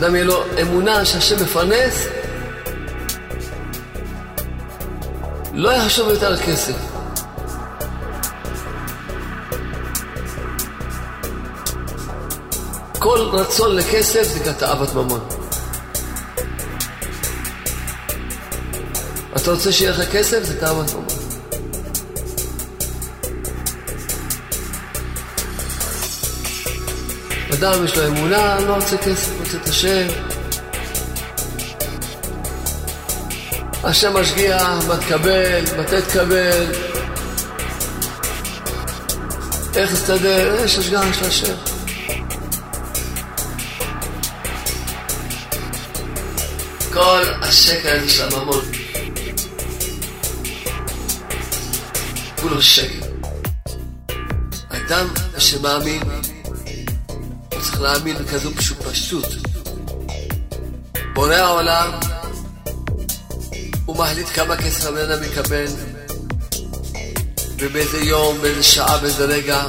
[0.00, 2.06] שאדם יהיה לו אמונה שהשם מפרנס,
[5.52, 6.74] לא יחשוב יותר על כסף.
[12.98, 15.28] כל רצון לכסף זה נקרא תאוות ממון.
[19.36, 20.42] אתה רוצה שיהיה לך כסף?
[20.42, 21.19] זה תאוות ממון.
[27.60, 30.06] אדם יש לו אמונה, לא רוצה כסף, רוצה את השם.
[33.84, 36.72] השם משגיח, מה תקבל, מתי תקבל,
[39.76, 41.54] איך תסתדר, יש השגחה של השם.
[46.92, 48.64] כל השקר הזה של הממון.
[52.40, 53.06] כולו שקר.
[54.68, 55.06] אדם
[55.38, 56.02] שמאמין,
[57.80, 58.50] להאמין בכזו
[58.90, 59.26] פשוט.
[61.14, 61.90] בורא העולם,
[63.84, 65.66] הוא מחליט כמה כסף הבן אדם יקבל,
[67.58, 69.62] ובאיזה יום, באיזה שעה, באיזה רגע.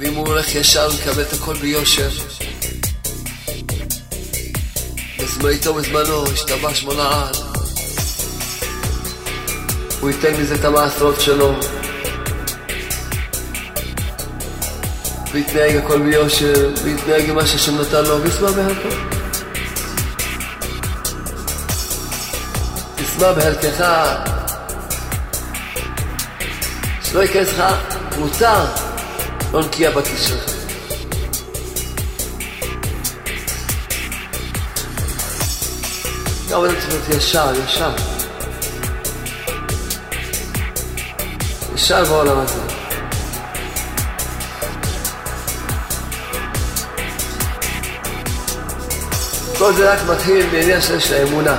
[0.00, 2.10] ואם הוא הולך ישר, הוא יקבל את הכל ביושר.
[5.18, 7.36] בזמניתו ובזמנו, השתבש מונעד.
[10.00, 11.79] הוא ייתן מזה את המעשרות שלו.
[15.32, 18.88] ויתנהג הכל ביושר, ויתנהג עם מה שהשם נתן לו, וישמע בהלכו.
[22.96, 23.84] תשמע בהלכך,
[27.02, 27.64] שלא ייכנס לך
[28.18, 28.64] מוצר,
[29.52, 30.50] לא נקייה בכיס שלך.
[36.50, 37.90] גם אדם צריך להיות ישר, ישר.
[41.74, 42.69] ישר בעולם הזה.
[49.60, 51.56] כל זה רק מתחיל בעניין של האמונה.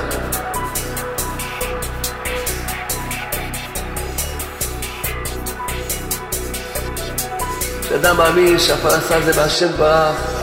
[7.82, 10.41] כשאדם מאמין שהפרנסה זה בהשם ברך,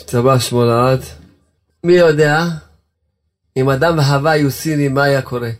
[0.00, 1.00] השתבח שמו לעד.
[1.84, 2.44] מי יודע,
[3.56, 5.50] אם אדם וחווה היו סינים, מה היה קורה?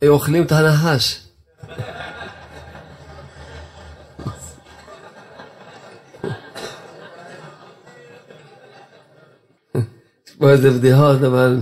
[0.00, 1.26] היו אוכלים את הנחש.
[10.26, 11.60] יש פה איזה בדיחות, אבל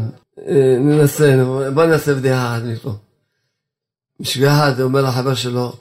[0.49, 1.37] אה, ננסה,
[1.75, 2.95] בוא נעשה בדיחה אחת מפה.
[4.21, 5.73] בשביל אחד אומר לחבר שלו,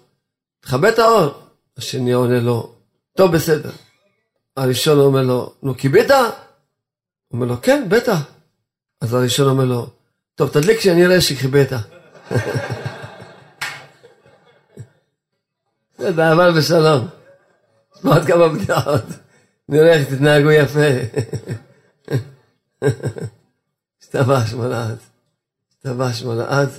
[0.60, 1.34] תכבה את האור.
[1.78, 2.74] השני עונה לו,
[3.18, 3.72] טוב בסדר.
[4.60, 6.12] הראשון אומר לו, נו כיבית?
[6.12, 6.20] הוא
[7.34, 8.20] אומר לו, כן, בטח.
[9.02, 9.88] אז הראשון אומר לו,
[10.36, 11.70] טוב, תדליק שאני אראה שכיבית.
[15.98, 17.08] זה באהבה ושלום.
[18.04, 19.04] עוד כמה בדיחות.
[19.70, 20.80] נראה איך תתנהגו יפה.
[24.68, 24.98] לעד.
[25.78, 26.70] השתבח שמו לעד.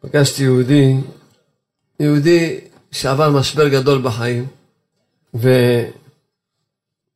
[0.00, 0.96] פגשתי יהודי,
[2.00, 2.60] יהודי
[2.90, 4.46] שעבר משבר גדול בחיים,
[5.34, 5.48] ו...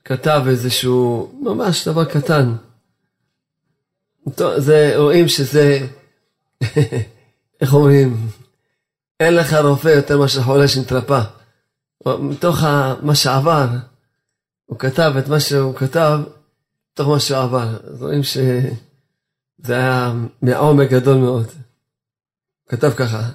[0.06, 2.52] כתב איזשהו, ממש דבר קטן.
[4.56, 5.78] זה, רואים שזה,
[7.60, 8.28] איך אומרים,
[9.20, 11.22] אין לך רופא יותר מאשר חולה שנתרפא.
[12.06, 12.56] מתוך
[13.02, 13.66] מה שעבר,
[14.66, 16.20] הוא כתב את מה שהוא כתב,
[16.92, 17.76] מתוך מה שהוא עבר.
[17.90, 20.12] אז רואים שזה היה
[20.42, 21.46] מעומק גדול מאוד.
[21.46, 23.30] הוא כתב ככה,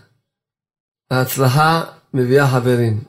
[1.12, 1.84] ההצלחה
[2.14, 3.04] מביאה חברים,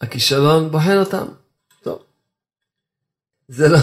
[0.00, 1.26] הכישלון בוחן אותם.
[3.48, 3.78] זה לא,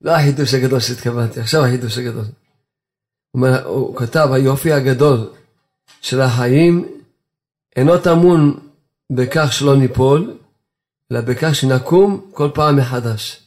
[0.00, 2.24] לא החידוש הגדול שהתכוונתי, עכשיו החידוש הגדול.
[3.30, 5.30] הוא, הוא כתב, היופי הגדול
[6.00, 6.88] של החיים
[7.76, 8.60] אינו טמון
[9.10, 10.36] בכך שלא ניפול,
[11.12, 13.42] אלא בכך שנקום כל פעם מחדש.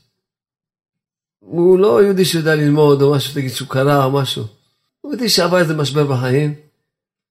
[1.39, 4.43] הוא לא יהודי שיודע ללמוד או משהו, תגיד שהוא קרא או משהו.
[5.01, 6.53] הוא יהודי שעבר איזה משבר בחיים,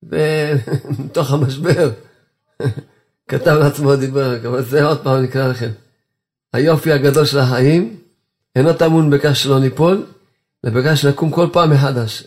[0.02, 1.92] ומתוך המשבר
[3.28, 5.70] כתב לעצמו דיבר, אבל זה עוד פעם נקרא לכם.
[6.52, 8.00] היופי הגדול של החיים
[8.56, 10.06] אינו טמון בכך שלא ניפול,
[10.64, 12.24] אלא בכך שנקום כל פעם מחדש.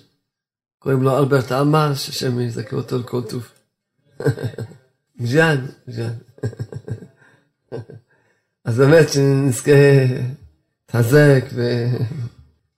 [0.79, 3.49] קוראים לו אלברט עמאר, שהשם יזכה אותו לכל טוב.
[5.31, 6.13] ז'אן, ז'אן.
[8.65, 9.71] אז באמת שנזכה
[10.81, 11.45] להתחזק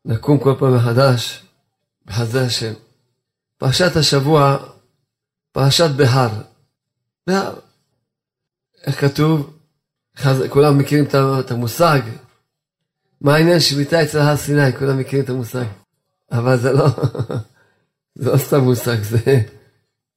[0.05, 1.45] ונקום כל פעם מחדש
[2.05, 2.73] בחסדי השם.
[3.57, 4.57] פרשת השבוע,
[5.51, 6.41] פרשת בהר.
[7.27, 7.59] בהר.
[8.85, 9.56] איך כתוב?
[10.49, 11.05] כולם מכירים
[11.39, 12.01] את המושג.
[13.21, 14.73] מה העניין שמיטה אצל הר סיני?
[14.79, 15.65] כולם מכירים את המושג.
[16.31, 16.87] אבל זה לא,
[18.19, 19.17] זה לא סתם מושג, זה...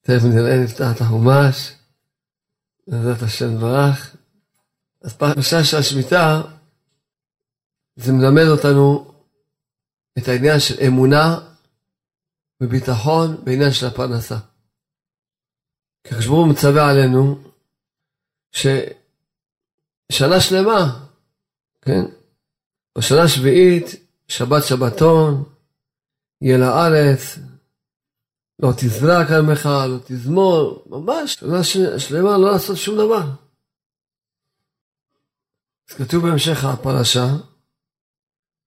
[0.03, 1.73] תכף נראה, נפתח את החומש,
[2.89, 4.17] בעזרת השם ברך.
[5.03, 6.43] אז פרשה של השמיטה,
[7.97, 9.15] זה מלמד אותנו
[10.19, 11.39] את העניין של אמונה
[12.61, 14.39] וביטחון בעניין של הפרנסה.
[16.05, 17.39] כי חשבו מצווה עלינו
[20.11, 21.07] ששנה שלמה,
[21.83, 22.05] כן,
[22.99, 23.85] בשנה שביעית,
[24.29, 25.45] שבת שבתון,
[26.41, 27.39] יהיה לארץ,
[28.59, 33.31] לא תזרע כרמך, לא תזמור, ממש, שנה שלמה לא לעשות שום דבר.
[35.91, 37.27] אז כתוב בהמשך הפרשה,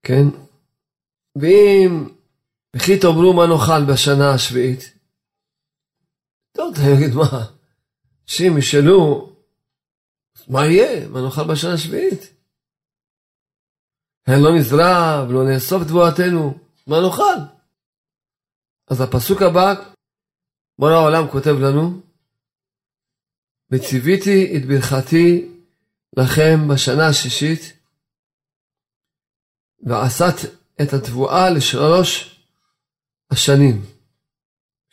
[0.04, 0.24] כן?
[1.36, 2.10] ואם
[2.76, 4.98] וכי תאמרו מה נאכל בשנה השביעית,
[6.52, 7.46] טוב, אתה יגיד מה,
[8.28, 9.33] אנשים ישאלו,
[10.48, 12.34] מה יהיה, מה נאכל בשנה השביעית?
[14.28, 16.58] הן לא נזרע ולא נאסוף תבואתנו,
[16.88, 17.54] מה נאכל?
[18.88, 19.74] אז הפסוק הבא,
[20.80, 22.02] בורא העולם כותב לנו,
[23.72, 25.50] וציוויתי את ברכתי
[26.18, 27.60] לכם בשנה השישית,
[29.84, 30.36] ועשת
[30.82, 32.40] את התבואה לשלוש
[33.32, 33.82] השנים.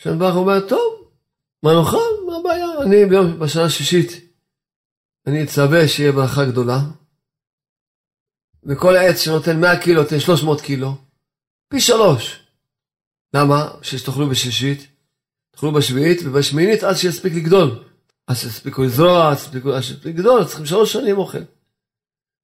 [0.01, 1.11] השם ברוך אומר, טוב,
[1.63, 2.27] מה נאכל?
[2.27, 2.83] מה הבעיה?
[2.83, 4.30] אני ביום, בשנה השישית,
[5.31, 6.79] אני אצווה שיהיה ברכה גדולה,
[8.65, 10.95] וכל עץ שנותן 100 קילו, נותן 300 קילו,
[11.69, 12.47] פי שלוש.
[13.35, 13.69] למה?
[13.83, 14.87] שתאכלו בשישית,
[15.51, 17.85] תאכלו בשביעית, ובשמינית עד שיספיק לגדול.
[18.29, 21.45] אז שיספיקו לזרוע, עד שיספיק לגדול, צריכים שלוש שנים אוכל.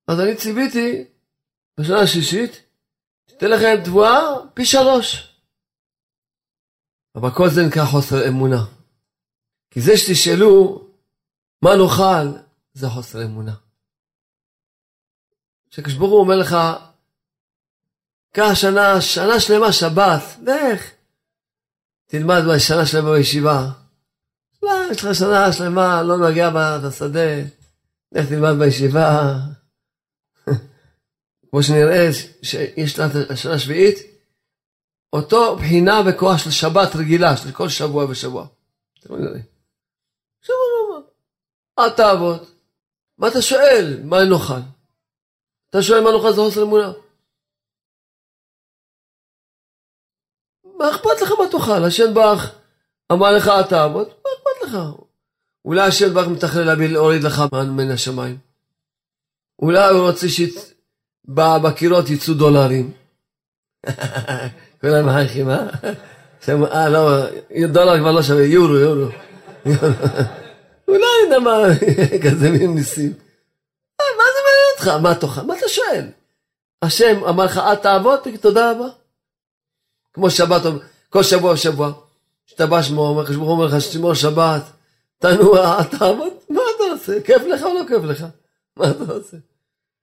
[0.09, 1.05] אז אני ציוויתי
[1.81, 2.63] בשנה השישית,
[3.27, 4.21] תתן לכם תבואה
[4.55, 5.37] פי שלוש.
[7.15, 8.65] אבל כל זה נקרא חוסר אמונה.
[9.71, 10.83] כי זה שתשאלו
[11.63, 12.46] מה נאכל,
[12.77, 13.55] זה חוסר אמונה.
[15.71, 16.57] כשקדוש ברוך הוא אומר לך,
[18.33, 20.91] קח שנה, שנה שלמה שבת, לך,
[22.07, 23.71] תלמד שנה שלמה בישיבה.
[24.63, 27.41] לא, יש לך שנה שלמה, לא נוגע בשדה,
[28.13, 29.39] לך תלמד בישיבה.
[31.51, 32.09] כמו שנראה
[32.43, 33.99] שיש לה השנה השביעית,
[35.13, 38.47] אותו בחינה וכוח של שבת רגילה, של כל שבוע ושבוע.
[38.97, 39.31] שבוע לא
[41.79, 42.56] אל תעבוד.
[43.19, 44.01] מה אתה שואל?
[44.05, 44.61] מה נאכל?
[45.71, 46.93] אתה שואל מה נאכל זה חוסר אמונה.
[50.79, 51.85] מה אכפת לך מה תאכל?
[51.85, 52.55] השם ברך
[53.13, 54.79] אמר לך תעבוד, מה אכפת לך?
[55.65, 58.39] אולי השם ברך מתכנן להביא להוריד לך מן השמיים.
[59.59, 62.93] אולי הוא רוצה שבקירות יצאו דולרים.
[64.81, 65.67] כולם מחייכים, אה?
[66.49, 67.27] אה, לא,
[67.73, 69.11] דולר כבר לא שווה, יורו, יורו.
[70.89, 71.63] אולי, יודע מה,
[72.25, 73.13] כזה מין ניסים.
[74.01, 75.03] אה, מה זה מעניין אותך?
[75.03, 75.43] מה תאכל?
[75.43, 76.05] מה אתה שואל?
[76.83, 78.89] השם אמר לך, אל תעבוד, תגיד תודה רבה.
[80.13, 80.63] כמו שבת,
[81.11, 81.93] כל שבוע ושבוע.
[82.47, 84.63] כשאתה בא שמו, אומר לך, אומר לך, שתשמור שבת,
[85.19, 87.23] תנוע, אל תעבוד, מה אתה עושה?
[87.23, 88.27] כיף לך או לא כיף לך?
[88.77, 89.37] מה אתה עושה?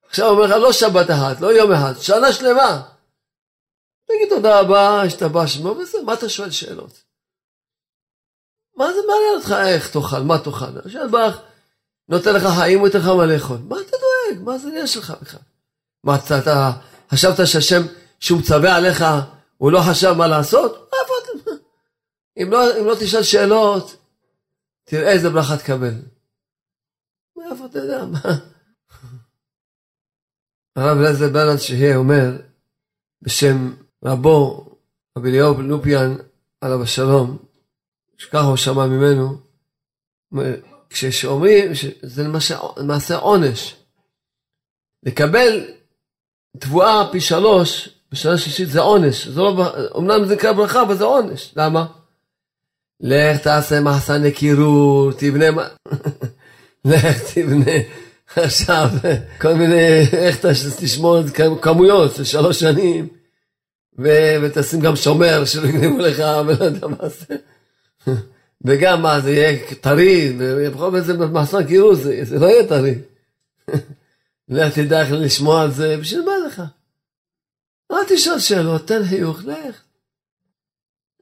[0.08, 2.82] עכשיו אומר לך, לא שבת אחת, לא יום אחד, שנה שלמה.
[4.08, 7.04] תגיד תודה רבה, השתבח שמו, וזה, מה אתה שואל שאלות?
[8.76, 10.80] מה זה מעניין אותך איך תאכל, מה תאכל?
[10.86, 11.42] השם ברך
[12.10, 13.58] נותן לך חיים הוא לך מה לאכול.
[13.70, 14.44] מה אתה דואג?
[14.44, 15.40] מה זה עניין שלך בכלל?
[16.04, 16.72] מה אתה, אתה
[17.12, 17.82] חשבת שהשם,
[18.20, 19.04] שהוא מצווה עליך,
[19.58, 20.72] הוא לא חשב מה לעשות?
[20.72, 21.52] איפה אתה?
[22.38, 23.96] אם לא, אם לא תשאל שאלות,
[24.84, 25.94] תראה איזה ברכה תקבל.
[27.38, 28.06] מאיפה אתה יודע?
[28.06, 28.20] מה?
[30.76, 32.32] הרב אליעזר ברנד שיהיה אומר,
[33.22, 33.74] בשם
[34.06, 34.66] רבו,
[35.18, 36.16] רבי אליהו לופיאן,
[36.62, 37.38] עליו השלום,
[38.24, 39.38] שככה הוא שמע ממנו,
[40.90, 43.76] כשאומרים שזה למעשה, למעשה עונש,
[45.04, 45.66] לקבל
[46.60, 51.04] תבואה פי שלוש בשנה שישית זה עונש, זה לא, אמנם זה נקרא ברכה, אבל זה
[51.04, 51.86] עונש, למה?
[53.02, 55.46] לך תעשה מחסני קירור, תבנה,
[56.86, 57.72] לך תבנה
[58.36, 58.90] עכשיו
[59.42, 60.46] כל מיני, איך
[60.80, 61.18] תשמור
[61.62, 63.08] כמויות של שלוש שנים.
[64.44, 67.36] ותשים גם שומר שלא יגנבו לך ולא יודע מה זה.
[68.66, 72.96] וגם מה, זה יהיה טרי, ובכל זאת זה במחסן קירוס, זה, זה לא יהיה טרי.
[74.50, 76.62] לך תדע איך לשמוע על זה, בשביל מה לך?
[77.92, 79.82] אל תשאל שאלות, תן חיוך, לך.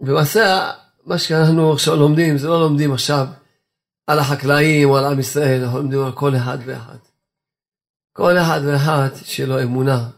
[0.01, 0.71] ולמעשה,
[1.05, 3.27] מה שאנחנו עכשיו לומדים, זה לא לומדים עכשיו
[4.07, 6.97] על החקלאים או על עם ישראל, אנחנו לומדים על כל אחד ואחד.
[8.13, 10.09] כל אחד ואחד שיהיה לו אמונה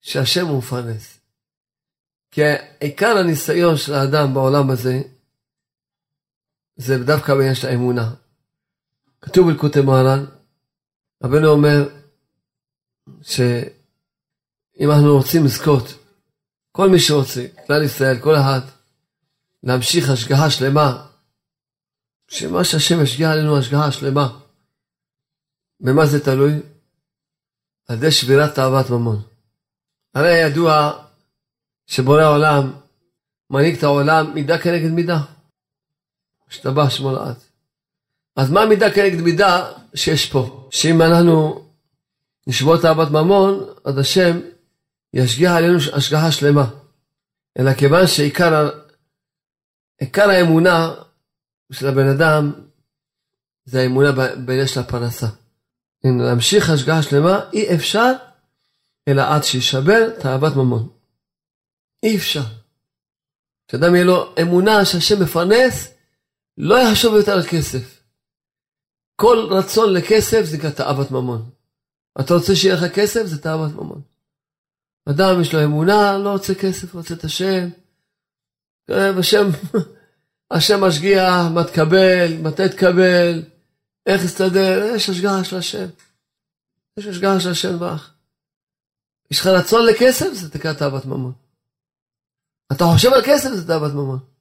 [0.00, 1.18] שהשם הוא מפרנס.
[2.30, 2.42] כי
[2.80, 5.02] עיקר הניסיון של האדם בעולם הזה
[6.76, 8.14] זה דווקא בעניין של האמונה.
[9.20, 10.24] כתוב בלקוטי מוהר"ן,
[11.24, 11.88] רבנו אומר
[13.22, 15.84] שאם אנחנו רוצים לזכות,
[16.72, 18.60] כל מי שרוצה, כלל ישראל, כל אחד,
[19.62, 21.06] להמשיך השגחה שלמה,
[22.28, 24.38] שמה שהשם ישגיח עלינו השגחה שלמה.
[25.80, 26.52] במה זה תלוי?
[27.88, 29.22] על ידי שבירת תאוות ממון.
[30.14, 31.04] הרי ידוע
[31.86, 32.72] שבורא העולם
[33.50, 35.33] מנהיג את העולם מידה כנגד מידה.
[36.48, 37.36] השתבח שמו לעד.
[38.36, 40.68] אז מה מידה כנגד מידה שיש פה?
[40.70, 41.64] שאם אנחנו
[42.46, 44.40] נשבור תאוות ממון, אז השם
[45.14, 46.70] ישגיח עלינו השגחה שלמה.
[47.58, 48.70] אלא כיוון שעיקר
[50.16, 50.94] האמונה
[51.72, 52.52] של הבן אדם
[53.64, 54.12] זה האמונה
[54.46, 55.26] בעניין של הפרנסה.
[56.04, 58.12] אם להמשיך השגחה שלמה, אי אפשר
[59.08, 60.88] אלא עד שישבר תאוות ממון.
[62.02, 62.42] אי אפשר.
[63.68, 65.93] כשאדם יהיה לו אמונה שהשם מפרנס,
[66.58, 68.02] לא יחשוב יותר על כסף.
[69.16, 71.50] כל רצון לכסף זה תאוות ממון.
[72.20, 74.02] אתה רוצה שיהיה לך כסף, זה תאוות ממון.
[75.08, 77.68] אדם יש לו אמונה, לא רוצה כסף, רוצה את השם.
[79.20, 79.46] השם,
[80.50, 83.42] השם משגיח, מה תקבל, מתי תקבל,
[84.06, 85.86] איך תסתדר, יש השגחה של השם.
[86.98, 88.10] יש השגחה של השם בך.
[89.30, 91.32] יש לך רצון לכסף, זה תקרא תאוות ממון.
[92.72, 94.33] אתה חושב על כסף, זה תאוות ממון.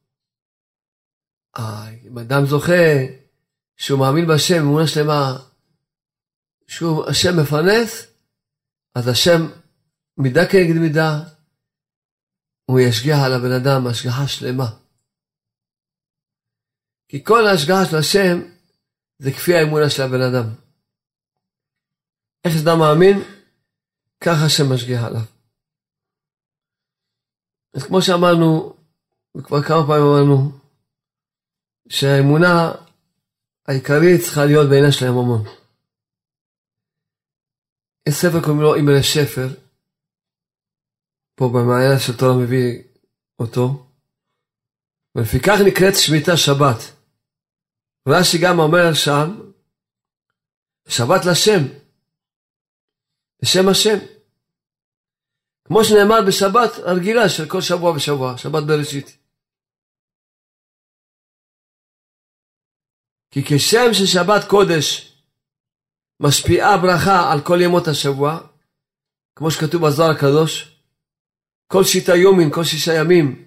[1.58, 2.84] אה, אם אדם זוכה
[3.78, 5.38] שהוא מאמין בהשם, אמונה שלמה,
[6.68, 8.08] שהוא השם מפרנס,
[8.96, 9.42] אז השם
[10.18, 11.24] מידה כנגד מידה,
[12.66, 14.68] הוא ישגיח על הבן אדם השגחה שלמה.
[17.08, 18.40] כי כל ההשגחה של השם
[19.20, 20.50] זה כפי האמונה של הבן אדם.
[22.46, 23.20] איך שאדם מאמין,
[24.22, 25.22] ככה השם משגיח עליו.
[27.74, 28.76] אז כמו שאמרנו,
[29.38, 30.63] וכבר כמה פעמים אמרנו,
[31.90, 32.72] שהאמונה
[33.68, 35.44] העיקרית צריכה להיות בעניין של הממון.
[38.08, 39.48] יש ספר קוראים לו אימא שפר,
[41.36, 42.84] פה במעיין של תורה מביא
[43.40, 43.88] אותו,
[45.16, 46.80] ולפיכך נקראת שמיטה שבת.
[48.08, 49.52] רש"י גם אומר שם,
[50.88, 51.64] שבת לשם,
[53.44, 53.98] לשם השם.
[55.66, 59.23] כמו שנאמר בשבת הרגילה של כל שבוע ושבוע, שבת בראשית.
[63.34, 65.14] כי כשם ששבת קודש
[66.20, 68.40] משפיעה ברכה על כל ימות השבוע,
[69.36, 70.78] כמו שכתוב בזוהר הקדוש,
[71.68, 73.46] כל שיטה יומין, כל שישה ימים,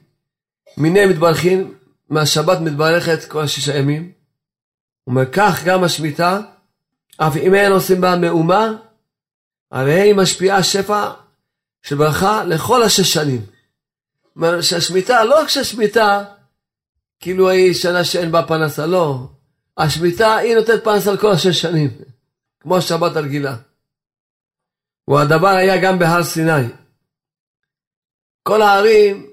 [0.77, 1.75] מיני מתברכין,
[2.11, 4.13] מהשבת מתברכת כל השישה ימים.
[5.07, 6.41] אומר כך גם השמיטה,
[7.17, 8.73] אף אם אין עושים בה מאומה,
[9.71, 11.11] הרי היא משפיעה שפע
[11.83, 13.41] של ברכה לכל השש שנים.
[13.41, 16.25] זאת אומרת שהשמיטה, לא רק שהשמיטה,
[17.21, 19.36] כאילו היא שנה שאין בה פרנסה, לא.
[19.79, 21.91] השמיטה היא נותנת פרנסה לכל השש שנים,
[22.61, 23.57] כמו השבת הרגילה.
[25.11, 26.69] והדבר היה גם בהר סיני.
[28.43, 29.27] כל הערים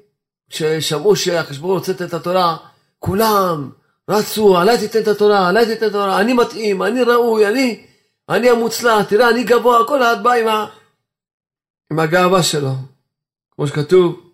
[0.49, 1.15] ששמעו
[1.61, 2.57] רוצה לתת את התורה,
[2.99, 3.71] כולם
[4.09, 7.85] רצו, עלי תיתן את התורה, עלי תיתן את התורה, אני מתאים, אני ראוי, אני,
[8.29, 10.65] אני המוצלח, תראה, אני גבוה, כל אחד בא עם, ה,
[11.91, 12.71] עם הגאווה שלו.
[13.51, 14.31] כמו שכתוב,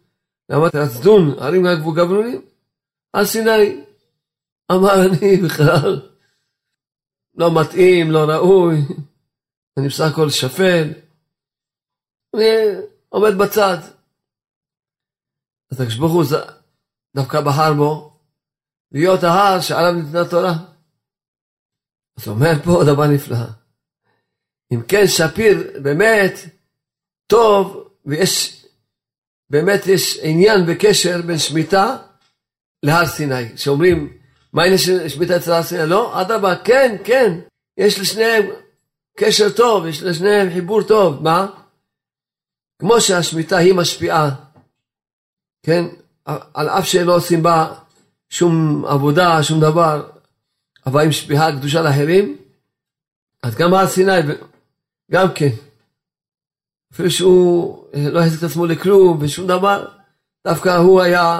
[0.49, 2.41] למה תצדון, ערים גבלונים?
[3.13, 3.88] על סיני.
[4.71, 6.01] אמר אני בכלל
[7.35, 8.77] לא מתאים, לא ראוי,
[9.79, 10.93] אני בסך הכל שפל,
[12.35, 12.45] אני
[13.09, 13.77] עומד בצד.
[15.71, 16.23] אז הקדוש ברוך הוא
[17.15, 18.19] דווקא בחר בו
[18.91, 20.53] להיות ההר שעליו ניתנה תורה.
[22.17, 23.37] אז הוא אומר פה דבר נפלא.
[24.73, 26.33] אם כן שפיר באמת
[27.27, 28.65] טוב ויש
[29.49, 31.97] באמת יש עניין וקשר בין שמיטה
[32.83, 34.18] להר סיני שאומרים
[34.53, 37.39] מה העניין של שמיטה אצל סיני לא אדרבה כן כן
[37.77, 38.45] יש לשניהם
[39.17, 41.47] קשר טוב יש לשניהם חיבור טוב מה
[42.79, 44.29] כמו שהשמיטה היא משפיעה
[45.63, 45.85] כן
[46.53, 47.73] על אף שלא עושים בה
[48.29, 50.09] שום עבודה, שום דבר,
[50.85, 52.37] אבל עם שפיעה קדושה לאחרים,
[53.43, 54.11] אז גם הר סיני,
[55.11, 55.49] גם כן.
[56.93, 59.85] אפילו שהוא לא החזיק את עצמו לכלום ושום דבר,
[60.47, 61.39] דווקא הוא היה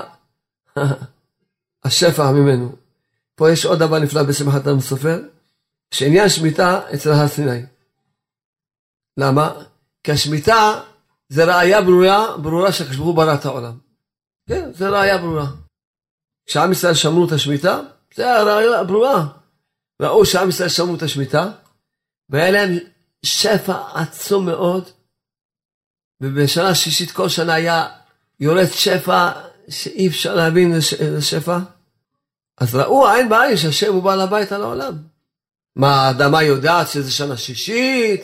[1.83, 2.75] השפע ממנו.
[3.39, 5.19] פה יש עוד דבר נפלא בשמחת עם סופר,
[5.93, 7.61] שעניין שמיטה אצל הר סיני.
[9.17, 9.53] למה?
[10.03, 10.81] כי השמיטה
[11.29, 13.77] זה ראייה ברורה, ברורה שהקדוש ברוך הוא ברא את העולם.
[14.49, 15.45] כן, זה ראייה ברורה.
[16.45, 17.81] כשעם ישראל שמרו את השמיטה,
[18.15, 19.27] זה הרעיון הברורה.
[20.01, 21.51] ראו שעם ישראל שמרו את השמיטה,
[22.29, 22.77] והיה להם
[23.25, 24.89] שפע עצום מאוד,
[26.21, 27.87] ובשנה שישית כל שנה היה
[28.39, 29.31] יורד שפע
[29.69, 31.59] שאי אפשר להבין איזה שפע.
[32.59, 34.93] אז ראו עין בעין שהשם הוא בעל הבית על העולם.
[35.75, 38.21] מה, האדמה יודעת שזה שנה שישית?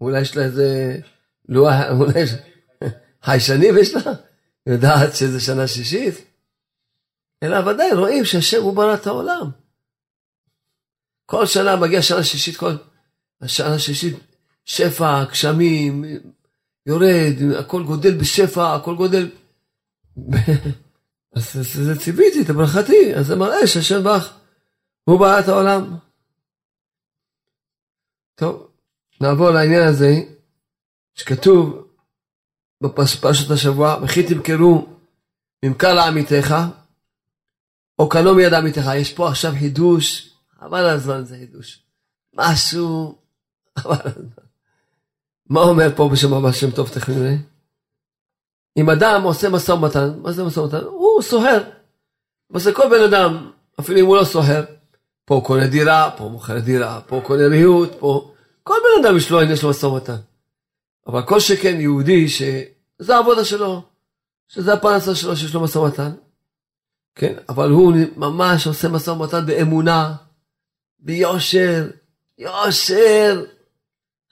[0.00, 0.96] אולי יש לה איזה
[1.48, 2.30] לוח, אולי יש
[3.22, 4.12] חיישנים יש לה?
[4.66, 6.14] יודעת שזה שנה שישית?
[7.42, 9.50] אלא ודאי רואים שהשם הוא ברא העולם.
[11.26, 12.72] כל שנה מגיע שנה שישית, כל
[13.42, 14.16] השנה שישית,
[14.64, 16.04] שפע, גשמים,
[16.86, 19.30] יורד, הכל גודל בשפע, הכל גודל...
[21.32, 24.38] אז זה ציוויתי, את ברכתי, אז זה מראה שהשם ברך
[25.04, 25.96] הוא את העולם.
[28.34, 28.68] טוב,
[29.20, 30.14] נעבור לעניין הזה,
[31.14, 31.88] שכתוב
[32.82, 34.86] בפרשת השבוע, וכי תמכרו
[35.64, 36.54] ממכר לעמיתך,
[37.98, 38.90] או קנו מיד עמיתך.
[38.96, 41.82] יש פה עכשיו חידוש, אבל הזמן זה חידוש.
[42.34, 43.18] משהו,
[43.76, 44.44] אבל הזמן.
[45.46, 47.34] מה אומר פה בשם אבא שם טוב תכף נראה?
[48.78, 50.84] אם אדם עושה משא ומתן, מה זה משא ומתן?
[50.84, 51.62] הוא סוחר.
[52.52, 54.64] אבל כל בן אדם, אפילו אם הוא לא סוחר,
[55.24, 58.32] פה הוא קונה דירה, פה הוא מוכר דירה, פה הוא קונה ריהוט, פה...
[58.62, 60.16] כל בן אדם יש לו, יש לו משא ומתן.
[61.06, 63.82] אבל כל שכן יהודי שזה העבודה שלו,
[64.48, 66.10] שזה הפרנסה שלו שיש לו משא ומתן.
[67.14, 70.14] כן, אבל הוא ממש עושה משא ומתן באמונה,
[70.98, 71.90] ביושר,
[72.38, 73.44] יושר,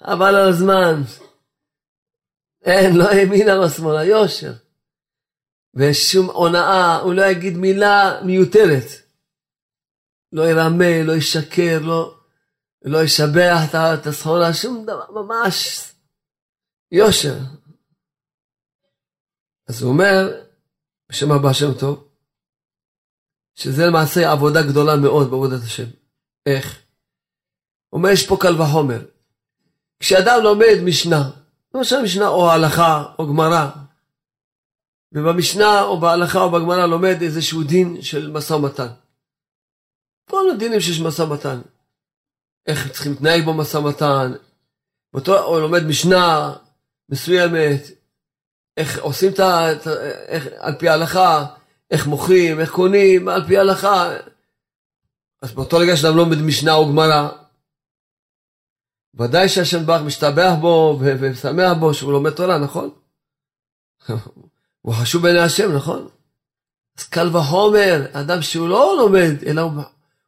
[0.02, 1.02] אבל על הזמן.
[2.66, 4.52] אין, לא ימינה לא שמאלה, יושר.
[5.74, 9.06] ושום הונאה, הוא לא יגיד מילה מיותרת.
[10.32, 12.18] לא ירמה, לא ישקר, לא,
[12.84, 15.84] לא ישבח את הסחורה, שום דבר, ממש
[16.92, 17.38] יושר.
[19.68, 20.42] אז הוא אומר,
[21.08, 22.08] בשם הבא שם טוב,
[23.54, 25.86] שזה למעשה עבודה גדולה מאוד בעבודת השם.
[26.46, 26.82] איך?
[27.88, 29.00] הוא אומר, יש פה קל וחומר.
[29.98, 31.30] כשאדם לומד משנה,
[31.76, 33.70] למשל משנה או הלכה או גמרא,
[35.12, 38.88] ובמשנה או בהלכה או בגמרא לומד איזשהו דין של משא ומתן.
[40.30, 41.60] כל הדינים שיש משא ומתן.
[42.66, 44.32] איך צריכים להתנהג במשא ומתן,
[45.28, 46.52] או לומד משנה
[47.08, 47.80] מסוימת,
[48.76, 49.68] איך עושים את ה...
[50.26, 51.46] איך, על פי ההלכה,
[51.90, 54.10] איך מוכרים, איך קונים, על פי ההלכה.
[55.42, 57.28] אז באותו רגע שאדם לומד משנה או גמרא,
[59.18, 62.90] ודאי שהשם ברך משתבח בו ושמח בו שהוא לומד תורה, נכון?
[64.82, 66.08] הוא חשוב בעיני השם, נכון?
[66.98, 69.72] אז קל וחומר, אדם שהוא לא לומד, אלא הוא,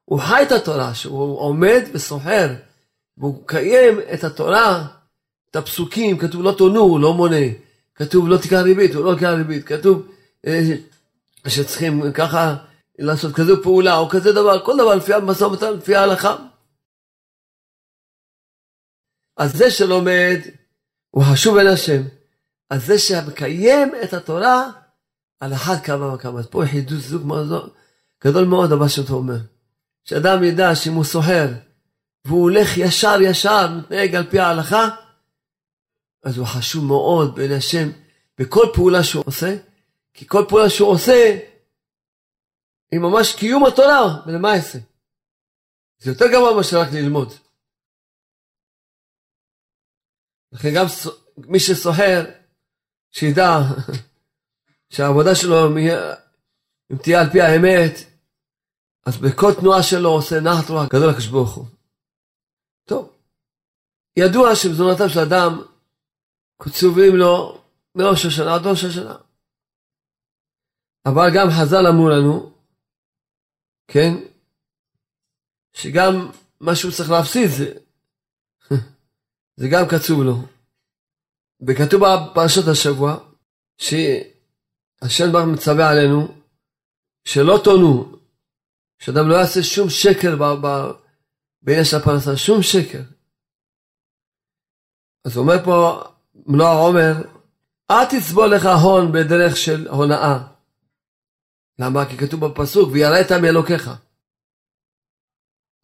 [0.05, 2.55] הוא חי את התורה, שהוא עומד וסוחר,
[3.19, 4.87] והוא מקיים את התורה,
[5.51, 7.47] את הפסוקים, כתוב לא תונו, לא מונה,
[7.95, 10.03] כתוב לא תיקח ריבית, הוא לא תיקח ריבית, כתוב
[10.47, 10.61] אה,
[11.47, 12.57] שצריכים ככה
[12.99, 16.37] לעשות כזו פעולה או כזה דבר, כל דבר לפי המשא ומתן, לפי ההלכה.
[19.39, 20.39] אז זה שלומד
[21.11, 22.03] הוא חשוב אל השם.
[22.71, 24.71] אז זה שמקיים את התורה
[25.41, 26.43] על אחת כמה וכמה.
[26.43, 27.33] פה חידוש זוג
[28.25, 29.39] גדול מאוד, הבא שאתה אומר.
[30.05, 31.49] שאדם ידע שאם הוא סוחר
[32.25, 34.89] והוא הולך ישר ישר, מתנהג על פי ההלכה,
[36.25, 37.89] אז הוא חשוב מאוד בין השם
[38.39, 39.57] בכל פעולה שהוא עושה,
[40.15, 41.39] כי כל פעולה שהוא עושה
[42.93, 44.79] היא ממש קיום התורה ולמעשה.
[45.99, 47.33] זה יותר גבוה מאשר רק ללמוד.
[50.53, 50.87] לכן גם
[51.37, 52.25] מי שסוחר,
[53.11, 53.59] שידע
[54.93, 55.69] שהעבודה שלו,
[56.93, 57.93] אם תהיה על פי האמת,
[59.07, 61.67] אז בכל תנועה שלו עושה נחת רוח גדול לקדוש ברוך הוא.
[62.85, 63.13] טוב,
[64.17, 65.63] ידוע שמזונותיו של אדם
[66.63, 67.63] קצובים לו
[67.95, 69.17] מראש השנה עד ראש השנה.
[71.07, 72.53] אבל גם חז"ל אמרו לנו,
[73.89, 74.13] כן,
[75.73, 76.31] שגם
[76.61, 77.79] מה שהוא צריך להפסיד זה
[79.59, 80.37] זה גם קצוב לו.
[81.67, 83.17] וכתוב בפרשת השבוע,
[83.79, 86.29] שהשם ברוך מצווה עלינו,
[87.25, 88.17] שלא תונו,
[88.99, 90.37] שאדם לא יעשה שום שקר
[91.63, 93.03] בעניין של הפרנסה, שום שקר.
[95.25, 96.03] אז אומר פה
[96.47, 97.13] מלוא העומר,
[97.91, 100.39] אל תצבול לך הון בדרך של הונאה.
[101.79, 102.09] למה?
[102.11, 103.91] כי כתוב בפסוק, ויראת מאלוקיך.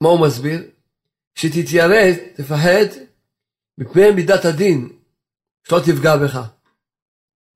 [0.02, 0.62] מה הוא מסביר?
[1.34, 3.13] כשתתיירא, תפחד
[3.78, 4.98] מפני מידת הדין,
[5.68, 6.38] שלא תפגע בך.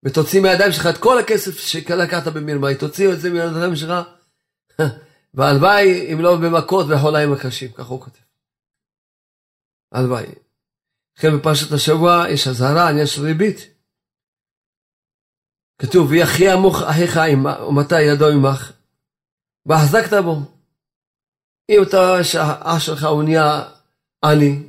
[0.05, 3.93] ותוציא מהידיים שלך את כל הכסף שלקחת במרמה, תוציאו את זה מהידיים שלך,
[5.35, 8.29] והלוואי אם לא במכות וחוליים הקשים, ככה הוא כותב.
[9.93, 10.27] הלוואי.
[11.19, 13.57] לכן בפרשת השבוע יש אזהרה, של ריבית.
[15.83, 17.19] כתוב, ויחי עמוך אחיך
[17.69, 18.73] ומתי ידו עמך,
[19.67, 20.37] והחזקת בו.
[21.71, 23.63] אם אתה רואה שהאח שלך הוא נהיה
[24.25, 24.68] עני,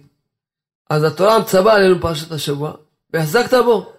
[0.89, 2.73] אז התורה מצווה עלינו פרשת השבוע,
[3.09, 3.93] והחזקת בו.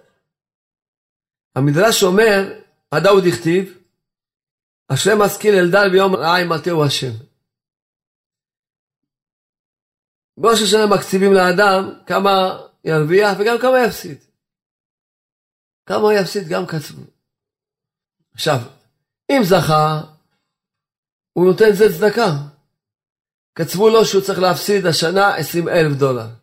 [1.57, 2.61] המדרש אומר,
[2.93, 3.79] הדאוד הכתיב,
[4.89, 7.13] אשרי משכיל אלדל ביום רעה ימטהו השם.
[10.37, 14.19] בראש השנה מקציבים לאדם כמה ירוויח וגם כמה יפסיד.
[15.87, 17.03] כמה יפסיד גם קצבו.
[18.35, 18.59] עכשיו,
[19.31, 20.01] אם זכה,
[21.33, 22.31] הוא נותן זה צדקה.
[23.53, 26.40] קצבו לו שהוא צריך להפסיד השנה 20 אלף דולר.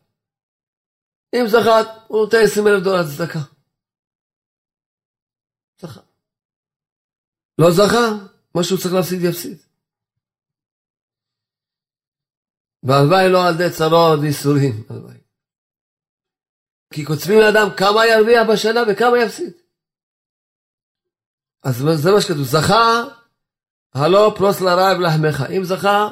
[1.36, 3.40] אם זכה, הוא נותן 20 אלף דולר צדקה.
[5.82, 6.02] זכה.
[7.58, 9.58] לא זכה, מה שהוא צריך להפסיד יפסיד.
[12.84, 15.18] והלוואי לא על ידי צרות וייסורים, הלוואי.
[16.94, 19.54] כי קוצבים לאדם כמה ירוויח בשנה וכמה יפסיד.
[21.64, 23.04] אז זה מה שכתוב, זכה,
[23.94, 25.44] הלא פרוס לרעב לחמך.
[25.58, 26.08] אם זכה,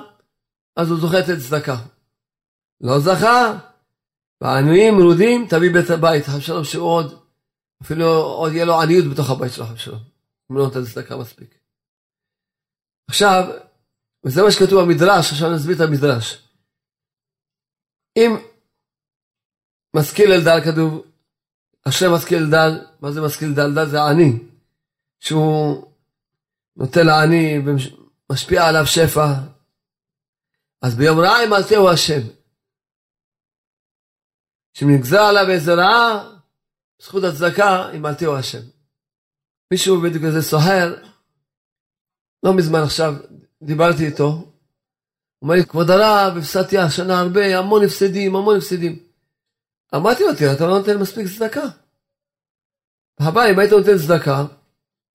[0.75, 1.75] אז הוא זוכה לתת צדקה.
[2.81, 3.57] לא זכה,
[4.41, 6.25] והעניים מרודים תביא בית הבית.
[6.25, 7.23] חב שלום שהוא עוד,
[7.81, 9.99] אפילו עוד יהיה לו עניות בתוך הבית שלו, חב שלום.
[10.51, 11.55] אם לא נותן צדקה מספיק.
[13.07, 13.43] עכשיו,
[14.25, 16.47] וזה מה שכתוב במדרש, עכשיו נסביר את המדרש.
[18.17, 18.37] אם
[19.95, 21.05] משכיל אלדל כתוב,
[21.85, 23.61] השם משכיל אלדל, מה זה משכיל אלדל?
[23.61, 24.39] אלדל זה עני,
[25.19, 25.91] שהוא
[26.75, 29.33] נותן לעני ומשפיע עליו שפע.
[30.81, 32.21] אז ביום רעה ימלטהו השם.
[34.75, 36.35] כשנגזר עליו איזה רעה,
[37.01, 38.61] זכות הצדקה ימלטהו השם.
[39.71, 40.95] מישהו בדיוק איזה סוהר,
[42.43, 43.13] לא מזמן עכשיו
[43.63, 44.43] דיברתי איתו, הוא
[45.41, 48.99] אומר לי, כבוד הרב, הפסדתי השנה הרבה, המון הפסדים, המון הפסדים.
[49.95, 51.65] אמרתי לו, תראה, אתה לא נותן מספיק צדקה.
[53.19, 54.45] הבא, אם היית נותן צדקה,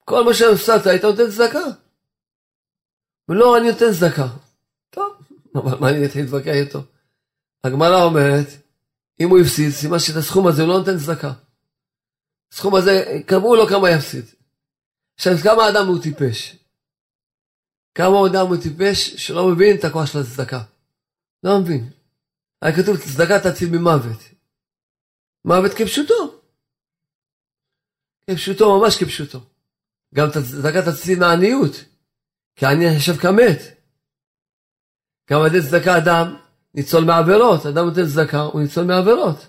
[0.04, 1.64] כל מה שהפסדת היית נותן צדקה.
[3.28, 4.26] ולא, אני נותן צדקה.
[4.90, 5.16] טוב,
[5.54, 6.80] אבל מה אני אתחיל להתווכח איתו?
[7.64, 8.46] הגמרא אומרת,
[9.20, 11.32] אם הוא הפסיד, סימן שאת הסכום הזה הוא לא נותן צדקה.
[12.52, 14.24] הסכום הזה, קבעו לו כמה יפסיד.
[15.16, 16.56] עכשיו, כמה אדם הוא טיפש?
[17.94, 20.62] כמה אדם הוא טיפש שלא מבין את הכוח של הצדקה.
[21.44, 21.90] לא מבין.
[22.62, 24.20] היה כתוב צדקה תציל ממוות.
[25.44, 26.40] מוות כפשוטו.
[28.30, 29.40] כפשוטו, ממש כפשוטו.
[30.14, 31.84] גם צדקה תציל מהעניות.
[32.56, 33.58] כי העני נחשב כמת.
[35.30, 36.39] גם על ידי צדקה אדם
[36.74, 37.66] ניצול מעבירות.
[37.66, 39.48] אדם נותן צדקה, הוא ניצול מעבירות.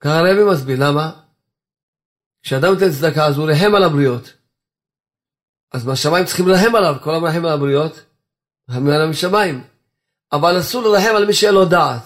[0.00, 1.20] ככה הרבי מסביר, למה?
[2.42, 4.32] כשאדם נותן צדקה אז הוא רחם על הבריות.
[5.72, 8.00] אז מהשמיים צריכים לרחם עליו, כל המרחם על הבריות,
[8.68, 9.64] עליו משמיים.
[10.32, 12.02] אבל אסור לרחם על מי שאין לו דעת.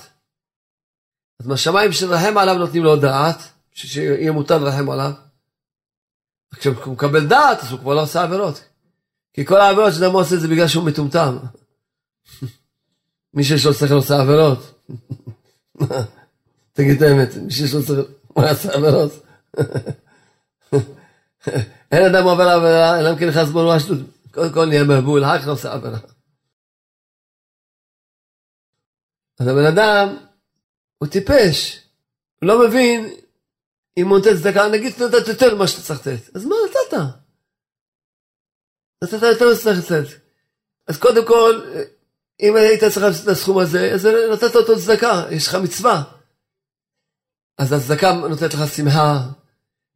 [1.40, 3.38] אז מהשמיים שלרחם עליו נותנים לו דעת,
[3.72, 5.12] שיהיה מותר לרחם עליו.
[6.54, 8.64] כשהוא מקבל דעת, אז הוא כבר לא עושה עבירות.
[9.32, 11.36] כי כל העבירות שאדם עושה זה בגלל שהוא מטומטם.
[13.34, 14.58] מי שיש לו שכל עושה עבירות.
[16.72, 19.12] תגיד את האמת, מי שיש לו שכל, הוא יעשה עבירות.
[21.92, 23.98] אין אדם עובר עבירה, אלא אם כן נכנס בו רשלות.
[24.30, 25.98] קודם כל נהיה מבול, אחר כך עושה עבירה.
[29.40, 30.16] אז הבן אדם,
[30.98, 31.80] הוא טיפש,
[32.40, 33.10] הוא לא מבין
[33.96, 36.98] אם הוא נותן צדקה, נגיד נתת יותר ממה שאתה צריך לתת, אז מה נתת?
[39.04, 40.24] נתת יותר ממה שאתה צריך לתת.
[40.86, 41.60] אז קודם כל,
[42.40, 46.02] אם היית צריך את הסכום הזה, אז נתת אותו צדקה, יש לך מצווה.
[47.58, 49.20] אז הצדקה נותנת לך שמחה,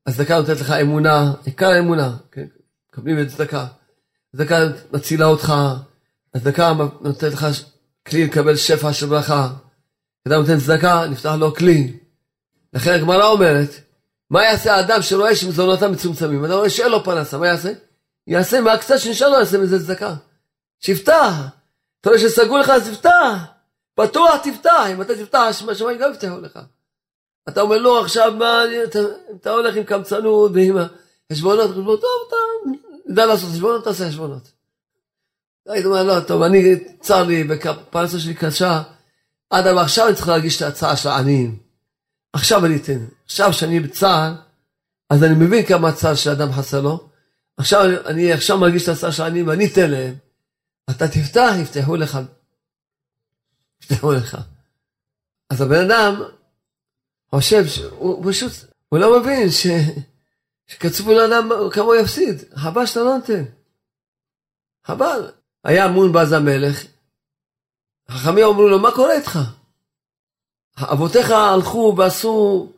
[0.07, 2.47] הצדקה נותנת לך אמונה, עיקר האמונה, כן?
[2.91, 3.67] מקבלים את צדקה.
[4.37, 4.59] צדקה
[4.93, 5.53] מצילה אותך,
[6.35, 7.47] הצדקה נותנת לך
[8.09, 9.49] כלי לקבל שפע של ברכה.
[10.29, 11.97] אדם נותן צדקה, נפתח לו כלי.
[12.73, 13.71] לכן הגמרא אומרת,
[14.31, 16.45] מה יעשה האדם שרואה שמזונותיו מצומצמים?
[16.45, 17.73] אדם רואה שאין לו פרנסה, מה יעשה?
[18.27, 20.15] יעשה מהקצת שנשאר לו, יעשה מזה צדקה.
[20.81, 21.58] שיפתח.
[22.01, 23.45] אתה רואה שסגרו לך, אז תפתח.
[23.95, 24.87] פתוח, תפתח.
[24.93, 26.59] אם אתה תפתח, השמיים גם יפתחו לך.
[27.49, 28.99] אתה אומר לו עכשיו מה, אתה,
[29.37, 30.77] אתה הולך עם קמצנות ועם
[31.31, 32.37] החשבונות, חשבונות, טוב, אתה
[33.09, 34.51] יודע לעשות חשבונות, תעשה חשבונות.
[35.69, 38.83] היית אומר, לא, טוב, אני, צר לי, והפרנסה שלי קשה,
[39.51, 41.59] עד אבל עכשיו אני צריך להרגיש את ההצעה של העניים.
[42.33, 43.05] עכשיו אני אתן.
[43.25, 44.33] עכשיו שאני בצער,
[45.11, 47.09] אז אני מבין כמה הצער של אדם חסר לו.
[47.57, 50.15] עכשיו אני עכשיו מרגיש את ההצעה של העניים ואני אתן להם.
[50.91, 52.19] אתה תפתח, יפתחו לך.
[53.83, 54.37] יפתחו לך.
[55.51, 56.23] אז הבן אדם,
[57.31, 58.53] חושב שהוא פשוט,
[58.89, 59.67] הוא לא מבין ש...
[60.67, 63.45] שקצבו לאדם כמה הוא יפסיד, חבל שאתה לא נותן.
[64.85, 65.31] חבל.
[65.65, 66.85] היה מון בז המלך,
[68.09, 69.39] החכמים אמרו לו, מה קורה איתך?
[70.83, 72.73] אבותיך הלכו ועשו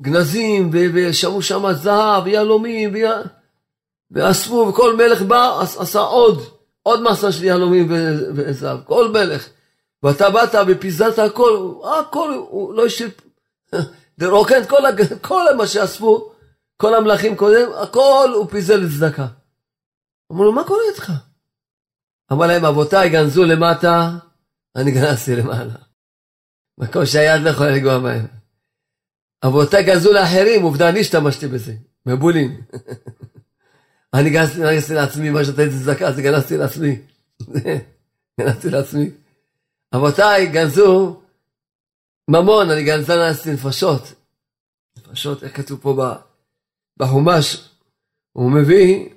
[0.00, 2.94] גנזים ושמעו שם זהב ויהלומים
[4.10, 6.53] ואספו וכל מלך בא עשה עוד
[6.84, 7.86] עוד מסע של יהלומים
[8.34, 9.48] וזהב כל מלך
[10.02, 13.10] ואתה באת ופיזרת הכל, הכל, הוא לא השאיר,
[14.18, 14.82] לרוקן את כל,
[15.28, 16.32] כל מה שאספו,
[16.76, 19.26] כל המלכים קודם, הכל הוא פיזר לצדקה.
[20.32, 21.12] אמרו לו, מה קורה איתך?
[22.32, 24.10] אמר להם, אבותיי גנזו למטה,
[24.76, 25.74] אני גנזתי למעלה.
[26.78, 28.26] מקום שהיד לא יכולה לגוע בהם.
[29.46, 31.74] אבותיי גנזו לאחרים, עובדה, אני השתמשתי בזה,
[32.06, 32.60] מבולים.
[34.14, 36.98] אני גנזתי לעצמי, מה שאתה הייתי צדקה, אז גנזתי לעצמי.
[38.40, 39.10] גנזתי לעצמי.
[39.94, 41.20] אבותיי גנזו
[42.28, 44.12] ממון, אני גנזתי נפשות.
[44.98, 46.14] נפשות, איך כתוב פה
[46.96, 47.68] בחומש?
[48.32, 49.08] הוא מביא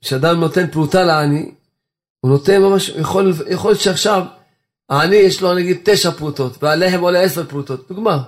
[0.00, 1.54] שאדם נותן פרוטה לעני,
[2.20, 4.24] הוא נותן ממש, יכול, יכול שעכשיו
[4.88, 8.22] העני יש לו נגיד תשע פרוטות, והלחם עולה עשר פרוטות, דוגמה.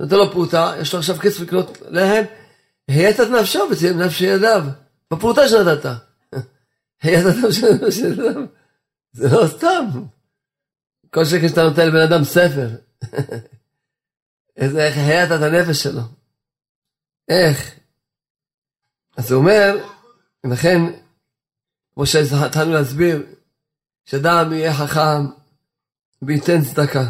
[0.00, 2.22] נותן לו פרוטה, יש לו עכשיו כסף לקנות לחם,
[2.88, 4.64] היית את נפשו בנפש ידיו,
[5.12, 5.86] בפרוטה שנתת.
[7.04, 7.66] נפשו
[8.06, 8.46] ידיו.
[9.12, 9.84] זה לא סתם.
[11.10, 12.68] כל שקל שאתה נותן לבן אדם ספר.
[14.56, 16.02] איזה, איך היית את הנפש שלו.
[17.28, 17.74] איך?
[19.16, 19.86] אז הוא אומר,
[20.44, 20.78] לכן,
[21.94, 23.26] כמו שהתחלנו להסביר,
[24.04, 25.26] שאדם יהיה חכם
[26.22, 27.04] וייתן צדקה.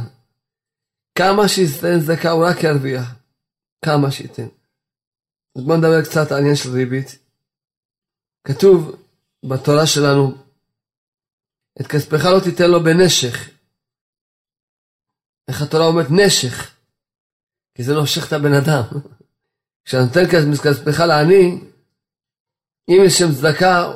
[1.14, 3.14] כמה שייתן צדקה הוא רק ירוויח.
[3.84, 4.48] כמה שייתן.
[5.56, 7.21] אז בואו נדבר קצת על העניין של ריבית.
[8.44, 8.96] כתוב
[9.44, 10.34] בתורה שלנו,
[11.80, 13.50] את כספך לא תיתן לו בנשך.
[15.48, 16.74] איך התורה אומרת נשך?
[17.74, 18.82] כי זה נושך את הבן אדם.
[19.84, 20.24] כשאתה נותן
[20.62, 21.60] כספך לעני,
[22.88, 23.92] אם יש שם צדקה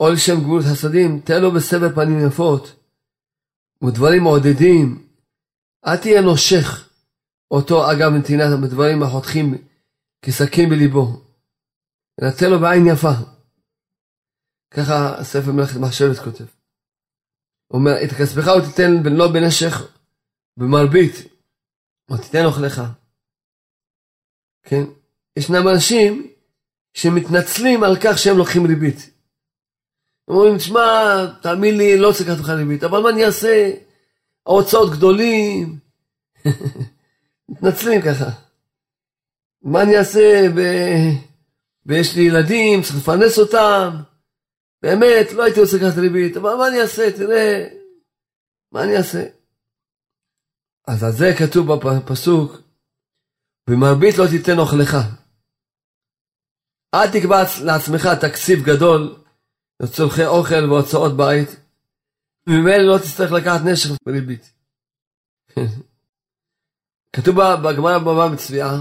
[0.00, 2.74] או לשם גבולות חסדים, תן לו בסבר פנים יפות
[3.84, 5.08] ודברים מעודדים.
[5.86, 6.88] אל תהיה נושך
[7.50, 9.54] אותו אגב נתינת בדברים החותכים
[10.22, 11.27] כסכין בליבו,
[12.22, 13.12] אלא תן לו בעין יפה.
[14.70, 16.44] ככה הספר מלאכת מחשבת כותב.
[17.70, 19.96] אומר, את כספך הוא תיתן לא בנשך,
[20.56, 21.14] במרבית,
[22.10, 22.82] או תיתן אוכלך.
[24.62, 24.82] כן?
[25.38, 26.32] ישנם אנשים
[26.94, 29.10] שמתנצלים על כך שהם לוקחים ריבית.
[30.28, 30.80] אומרים, תשמע,
[31.42, 33.70] תאמין לי, לא רוצה לקחת לך ריבית, אבל מה אני אעשה?
[34.46, 35.78] ההוצאות גדולים.
[37.48, 38.30] מתנצלים ככה.
[39.62, 40.48] מה אני אעשה?
[41.88, 43.90] ויש לי ילדים, צריך לפרנס אותם.
[44.82, 47.02] באמת, לא הייתי רוצה לקחת ריבית, אבל מה אני אעשה?
[47.16, 47.68] תראה,
[48.72, 49.24] מה אני אעשה?
[50.86, 52.52] אז על זה כתוב בפסוק,
[53.70, 54.96] במרבית לא תיתן אוכלך.
[56.94, 59.16] אל תקבע לעצמך תקציב גדול
[59.82, 61.48] לצורכי אוכל והוצאות בית,
[62.48, 64.52] וממילא לא תצטרך לקחת נשך בריבית.
[67.16, 68.80] כתוב בגמרא בבא בצביעה,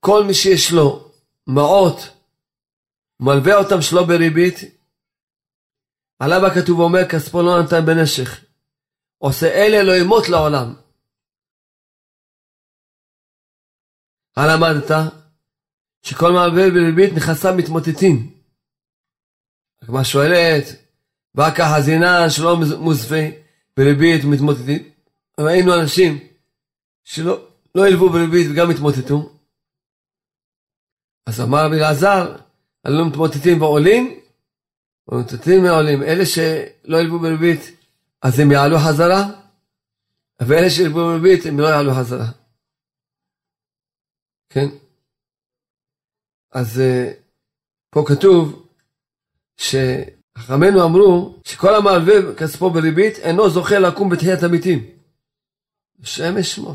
[0.00, 1.11] כל מי שיש לו
[1.46, 1.96] מעות,
[3.20, 4.56] מלווה אותם שלא בריבית,
[6.18, 8.44] עליו הכתוב אומר, כספו לא נתן בנשך.
[9.18, 10.74] עושה אלה לא ימות לעולם.
[14.36, 14.90] הלמדת
[16.02, 18.34] שכל מעבר בריבית נכסיו מתמוטטים.
[19.82, 20.64] הגמרא שואלת,
[21.34, 23.24] ואקה חזינן שלא מוזפה
[23.76, 24.90] בריבית ומתמוטטים.
[25.40, 26.18] ראינו אנשים
[27.04, 29.32] שלא לא ילבו בריבית וגם התמוטטו.
[31.26, 32.36] אז אמר רבי אלעזר,
[32.84, 34.20] הלא מתמוטטים ועולים,
[35.08, 36.02] ומתמוטטים ועולים.
[36.02, 37.60] אלה שלא ילבו בריבית,
[38.22, 39.22] אז הם יעלו חזרה,
[40.40, 42.26] ואלה שילבו בריבית, הם לא יעלו חזרה.
[44.48, 44.66] כן?
[46.52, 47.12] אז אה,
[47.90, 48.68] פה כתוב
[49.56, 54.86] שחכמינו אמרו שכל המלווה כספו בריבית אינו זוכה לקום בתחיית המתים.
[56.02, 56.74] השם ישמור.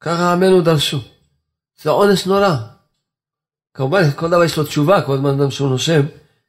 [0.00, 0.98] ככה עמנו דרשו.
[1.82, 2.73] זה עונש נורא.
[3.74, 6.00] כמובן, כל דבר יש לו תשובה, כל זמן אדם שהוא נושם,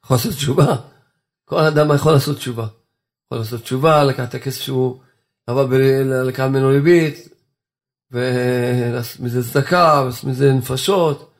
[0.05, 0.75] יכול לעשות תשובה.
[1.45, 2.67] כל אדם יכול לעשות תשובה.
[3.25, 4.99] יכול לעשות תשובה, לקחת את הכסף שהוא
[5.47, 5.67] עבר,
[6.25, 7.29] לקחת ממנו ריבית,
[8.11, 11.33] ולעשות מזה צדקה, ולעשות מזה נפשות,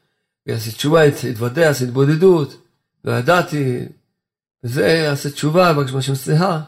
[0.48, 2.68] ויעשה תשובה, יתוודה, יעשה התבודדות,
[3.04, 3.86] לא ידעתי,
[4.64, 6.62] וזה יעשה תשובה, יבקש מהשם סליחה,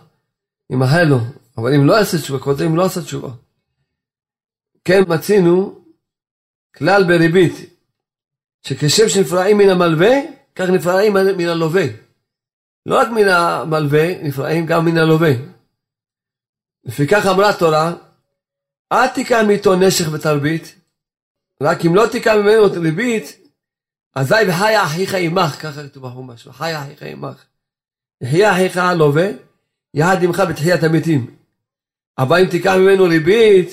[0.69, 1.19] ימהל לו,
[1.57, 3.29] אבל אם לא יעשה תשובה, כל זה אם לא עשה תשובה.
[4.85, 5.81] כן מצינו
[6.75, 7.76] כלל בריבית,
[8.67, 10.11] שכשם שנפרעים מן המלווה,
[10.55, 11.83] כך נפרעים מן הלווה.
[12.85, 15.31] לא רק מן המלווה, נפרעים גם מן הלווה.
[16.83, 17.93] לפיכך אמרה התורה,
[18.91, 20.75] אל תיקח מאיתו נשך ותרבית,
[21.61, 23.37] רק אם לא תיקח ממנו ריבית,
[24.15, 27.45] אזי וחיה אחיך עמך, ככה כתוב בחומש, וחיה אחיך עמך.
[28.21, 29.27] יחיה אחיך הלווה,
[29.93, 31.35] יחד עמך בתחיית המתים.
[32.17, 33.69] אבל אם תיקח ממנו ריבית,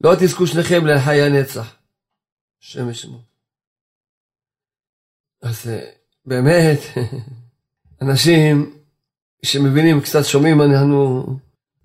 [0.00, 1.74] לא תזכו שניכם לחיי הנצח.
[2.62, 3.29] השם ישמו.
[5.42, 5.90] אז אה,
[6.26, 6.78] באמת,
[8.02, 8.76] אנשים
[9.42, 11.26] שמבינים, קצת שומעים, אנחנו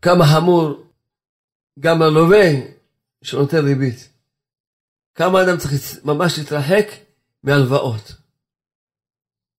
[0.01, 0.83] כמה חמור
[1.79, 2.45] גם הלווה
[3.21, 4.09] שנותן ריבית.
[5.15, 6.85] כמה אדם צריך ממש להתרחק
[7.43, 8.13] מהלוואות.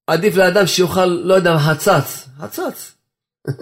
[0.06, 2.94] עדיף לאדם שיאכל, לא יודע, חצץ, חצץ.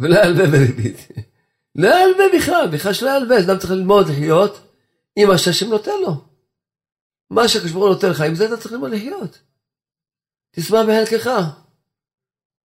[0.00, 1.08] ולא ילווה בריבית.
[1.74, 4.60] לא ילווה בכלל, בכלל שלא ילווה, אדם צריך ללמוד לחיות
[5.16, 6.29] עם מה שהשם נותן לו.
[7.30, 7.42] מה
[7.74, 9.42] הוא נותן לך, עם זה אתה צריך ללמוד לחיות.
[10.50, 11.30] תשמח בחלקך.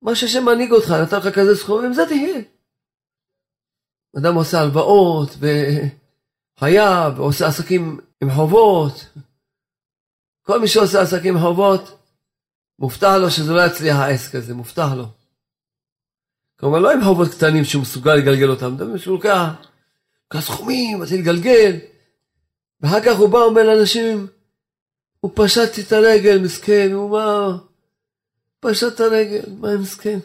[0.01, 2.41] מה שהשם מנהיג אותך, נתן לך כזה סכום, עם זה תהיה.
[4.17, 5.30] אדם עושה הלוואות,
[6.58, 8.93] וחייב, ועושה עסקים עם חובות.
[10.41, 11.82] כל מי שעושה עסקים עם חובות,
[12.80, 15.06] מובטח לו שזה לא יצליח העסק הזה, מובטח לו.
[16.60, 19.49] כלומר, לא עם חובות קטנים שהוא מסוגל לגלגל אותם, מדברים שהוא לוקח,
[20.23, 21.78] לוקח סכומים, מתחיל לגלגל,
[22.82, 24.28] ואחר כך הוא בא ואומר לאנשים,
[25.26, 27.58] הוא פשט את הרגל, מסכן, הוא מה...
[28.60, 30.20] פשט את הרגל, מה מסכן?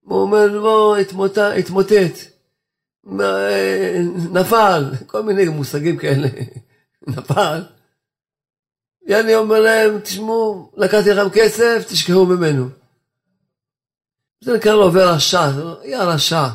[0.00, 2.18] הוא אומר, לא, התמוטט, התמוטט,
[4.32, 6.28] נפל, כל מיני מושגים כאלה,
[7.16, 7.62] נפל.
[9.06, 12.68] יאני אומר להם, תשמעו, לקחתי לכם כסף, תשכחו ממנו.
[14.40, 15.50] זה נקרא לו עובר רשע,
[15.84, 16.46] יא רשע.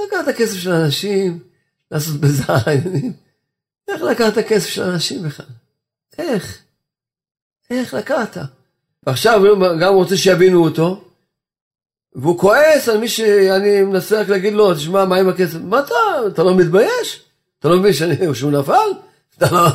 [0.00, 1.38] לקח את הכסף של אנשים,
[1.90, 3.12] לעשות בזה העניינים.
[3.88, 5.46] איך לקחת כסף של אנשים בכלל?
[6.18, 6.65] איך?
[7.70, 8.36] איך לקחת?
[9.06, 11.04] ועכשיו הוא גם רוצה שיבינו אותו,
[12.14, 15.58] והוא כועס על מי שאני מנסה רק להגיד לו, תשמע, מה עם הכסף?
[15.60, 15.94] מה אתה,
[16.26, 17.22] אתה לא מתבייש?
[17.58, 18.88] אתה לא מבין שאני, שהוא נפל?
[19.38, 19.68] אתה לא,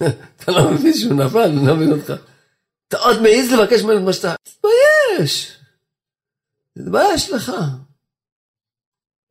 [0.36, 2.12] אתה לא מבין שהוא נפל, אני לא מבין אותך.
[2.88, 4.34] אתה עוד מעז לבקש ממנו מה שאתה...
[4.42, 5.58] תתבייש.
[6.78, 7.52] תתבייש לך.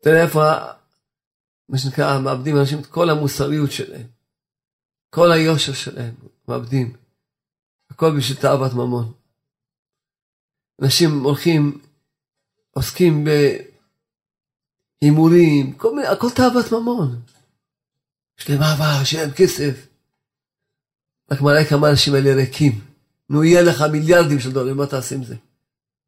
[0.04, 0.52] תראה איפה,
[1.70, 4.08] מה שנקרא, מאבדים אנשים את כל המוסריות שלהם.
[5.10, 6.14] כל היושר שלהם,
[6.48, 7.05] מאבדים.
[7.96, 9.14] הכל בשביל תאוות ממון.
[10.82, 11.82] אנשים הולכים,
[12.72, 13.28] עוסקים
[15.02, 17.22] בהימורים, כל מיני, הכל תאוות ממון.
[18.40, 19.88] יש להם אהבה, יש להם כסף.
[21.32, 22.82] רק מראה כמה אנשים האלה ריקים.
[23.30, 25.36] נו, יהיה לך מיליארדים של דולרים, מה תעשה עם זה?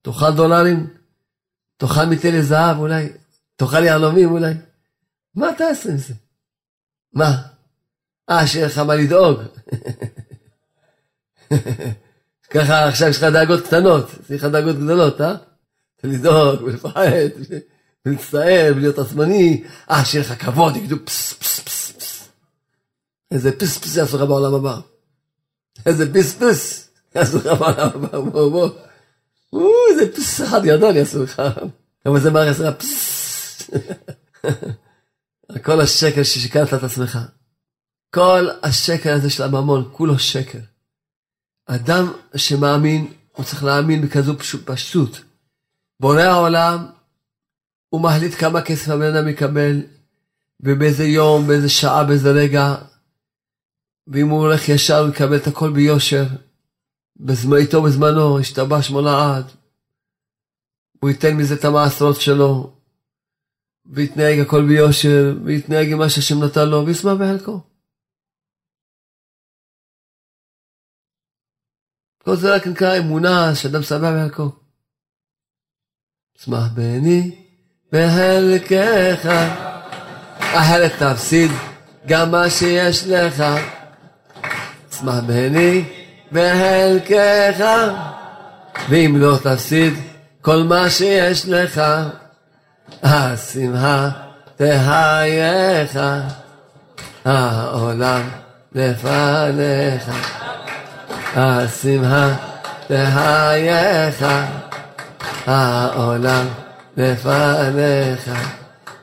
[0.02, 0.88] תאכל דולרים?
[1.78, 3.10] תאכל מתל זהב אולי?
[3.56, 4.54] תאכל יהלומים אולי?
[5.36, 6.13] מה תעשה עם זה?
[7.13, 7.47] מה?
[8.30, 9.39] אה, שיהיה לך מה לדאוג.
[12.53, 15.36] ככה עכשיו יש לך דאגות קטנות, יש לך דאגות גדולות, אה?
[16.03, 17.01] לדאוג ולפחד
[18.05, 22.29] ולהצטער ולהיות עצמני, אה, שיהיה לך כבוד, יגידו פס פס פס פס.
[23.31, 24.79] איזה פס פס יעשו לך בעולם הבא.
[25.86, 28.69] איזה פס פס יעשו לך בעולם הבא, בוא בוא.
[29.91, 31.41] איזה פס אחד גדול יעשו לך.
[32.03, 33.71] כמה זה יעשו לך פס.
[35.65, 37.19] כל השקר ששיקרת את עצמך.
[38.13, 40.60] כל השקר הזה של הממון, כולו שקר.
[41.67, 44.34] אדם שמאמין, הוא צריך להאמין בכזו
[44.65, 45.17] פשוט.
[45.99, 46.86] בורא העולם,
[47.89, 49.82] הוא מחליט כמה כסף הבן אדם יקבל,
[50.60, 52.75] ובאיזה יום, באיזה שעה, באיזה רגע,
[54.08, 56.25] ואם הוא הולך ישר, הוא יקבל את הכל ביושר.
[57.58, 59.45] איתו בזמנו, השתבש מולעד.
[60.99, 62.73] הוא ייתן מזה את המעשרות שלו,
[63.86, 67.62] ויתנהג הכל ביושר, ויתנהג עם מה שהשם נתן לו, וישמח בחלקו.
[72.27, 74.51] כל זה רק נקרא אמונה שאדם שמח בחלקו.
[76.43, 77.35] שמח בני
[77.91, 79.29] בחלקך,
[80.39, 81.51] אחרת תפסיד
[82.07, 83.43] גם מה שיש לך.
[84.99, 85.85] שמח בני
[86.31, 87.65] בחלקך,
[88.89, 89.93] ואם לא תפסיד
[90.41, 91.81] כל מה שיש לך,
[93.04, 94.10] השמחה
[94.56, 95.99] תהייך,
[97.25, 98.29] העולם
[98.75, 100.12] לפניך.
[101.36, 102.36] השמחה
[102.88, 104.25] תהייך,
[105.46, 106.46] העולם
[106.98, 108.32] לפניך.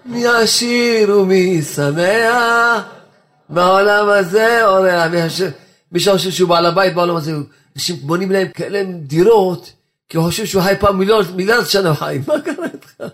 [0.06, 2.82] מי עשיר ומי שמח,
[3.48, 5.10] בעולם הזה אורח.
[5.92, 7.32] מי שחושב שהוא בעל הבית בעולם הזה,
[7.76, 9.72] אנשים בונים להם כאלה דירות,
[10.08, 10.98] כי הוא חושב שהוא חי פעם
[11.34, 13.04] מיליארד שנה חי, מה קרה איתך?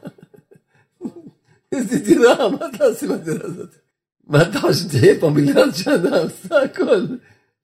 [1.73, 3.75] איזה דירה, מה אתה עושה בדירה הזאת?
[4.27, 7.05] מה אתה חושב שתהיה פה מיליארד שנה, עושה הכל.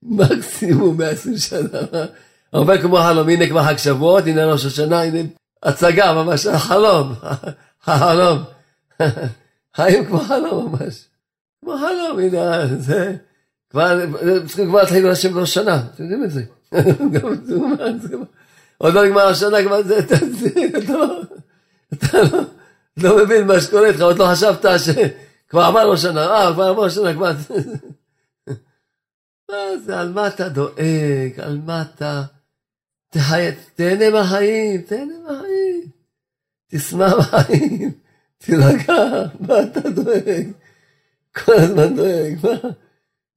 [0.08, 2.06] מקסימום 120 שנה.
[2.52, 5.18] הרבה כמו חלום, הנה כבר חג שבועות, הנה ראש השנה, הנה
[5.62, 7.14] הצגה ממש, החלום,
[7.86, 8.38] החלום.
[9.76, 11.04] חיים כמו חלום ממש.
[11.60, 13.16] כמו חלום, הנה זה.
[13.70, 14.00] כבר,
[14.46, 16.42] צריכים כבר להתחיל להשם בראש שנה, אתם יודעים את זה.
[18.78, 21.20] עוד לא נגמר השנה, כבר זה, אתה לא,
[21.94, 22.40] אתה לא,
[22.96, 27.14] לא מבין מה שקורה איתך, עוד לא חשבת שכבר עבר שנה, אה, כבר עבר שנה,
[27.14, 27.32] כבר...
[29.50, 31.40] מה זה, על מה אתה דואג?
[31.40, 32.22] על מה אתה...
[33.74, 35.90] תהנה מהחיים, תהנה מהחיים.
[36.70, 37.92] תשמע בחיים,
[38.38, 38.94] תירגע,
[39.40, 40.46] מה אתה דואג?
[41.36, 42.70] כל הזמן דואג, מה?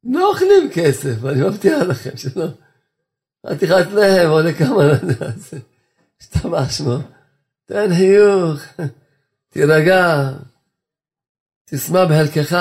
[0.03, 2.45] לא אוכלים כסף, אני מבטיח לכם שלא.
[3.47, 5.35] חתיכת לחם עולה כמה לדעת,
[6.21, 6.97] השתבח שמו.
[7.65, 8.61] תן חיוך,
[9.49, 10.29] תירגע,
[11.65, 12.57] תשמע בחלקך,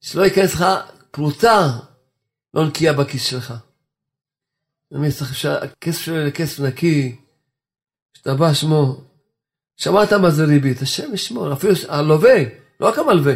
[0.00, 0.64] שלא ייכנס לך
[1.10, 1.78] פרוטה
[2.54, 3.54] לא נקייה בכיס שלך.
[5.62, 7.16] הכסף שלו יהיה כסף נקי,
[8.16, 9.04] השתבח שמו.
[9.76, 12.36] שמעת מה זה ריבית, השם ישמור, אפילו הלווה,
[12.80, 13.32] לא רק המלווה.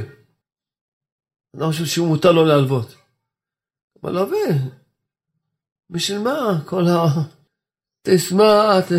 [1.55, 2.95] אני לא חושב שהוא מותר לו להלוות.
[4.03, 4.39] מלווה,
[5.91, 7.07] בשביל מה כל ה...
[8.03, 8.93] תשמע, ת...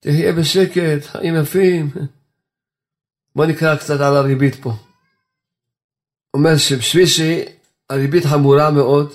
[0.00, 1.90] תהיה בשקט, חיים יפים.
[3.36, 4.72] בוא נקרא קצת על הריבית פה.
[6.34, 7.06] אומר שבשביל
[7.92, 9.12] שהריבית חמורה מאוד,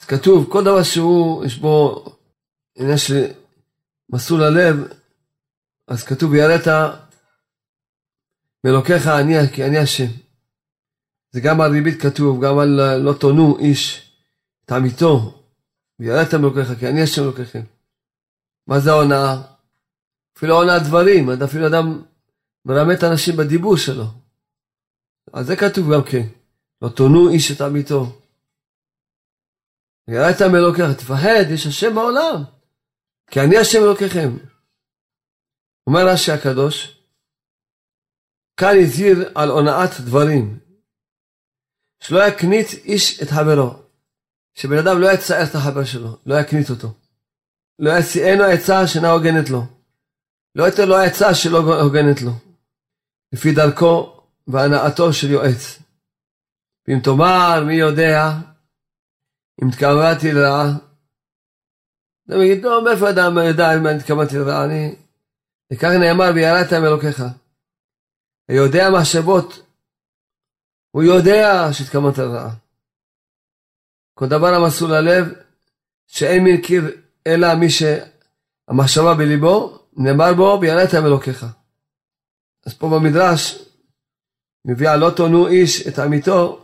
[0.00, 2.04] אז כתוב, כל דבר שהוא, יש בו
[2.78, 3.32] עניין של
[4.12, 4.76] מסלול הלב,
[5.88, 6.66] אז כתוב, ויראת
[8.64, 10.10] מאלוקיך אני, כי אני השם.
[11.30, 14.12] זה גם על ריבית כתוב, גם על לא תונו איש
[14.64, 15.44] את עמיתו,
[15.98, 17.62] ויראת מאלוקיך, כי אני השם אלוקיכם.
[18.66, 19.42] מה זה ההונאה?
[20.36, 22.02] אפילו הונאת דברים, אפילו אדם
[22.64, 24.04] מרמה את האנשים בדיבור שלו.
[25.32, 26.26] אז זה כתוב גם כן,
[26.82, 28.20] לא תונו איש את עמיתו.
[30.08, 32.44] ויראת מאלוקיך, תפחד, יש השם בעולם,
[33.30, 34.36] כי אני השם אלוקיכם.
[35.86, 36.98] אומר רש"י הקדוש,
[38.56, 40.58] כאן הזהיר על הונאת דברים,
[42.00, 43.82] שלא יקנית איש את חברו,
[44.54, 46.88] שבן אדם לא יצער את החבר שלו, לא יקנית אותו.
[47.78, 49.62] לא יסיענו עצה שאינה הוגנת לו.
[50.54, 52.32] לא ייתן לו עצה שלא הוגנת לו.
[53.32, 55.78] לפי דרכו והנאתו של יועץ.
[56.88, 58.30] ואם תאמר מי יודע
[59.62, 60.66] אם התכוונתי לרעה,
[62.26, 64.64] אתה מגיד, טוב, מאיפה אדם יודע אם אני התכוונתי לרעה?
[64.64, 64.94] אני...
[65.72, 67.22] וכך נאמר, ויראת מאלוקיך.
[68.48, 69.62] היודע מחשבות,
[70.90, 72.54] הוא יודע שהתכוונת לרעה.
[74.14, 75.32] כל דבר המסור ללב,
[76.06, 76.84] שאין מי מכיר
[77.26, 81.46] אלא מי שהמחשבה בליבו, נאמר בו, ויראת מאלוקיך.
[82.66, 83.58] אז פה במדרש,
[84.64, 86.63] מביאה לא תונו איש את עמיתו,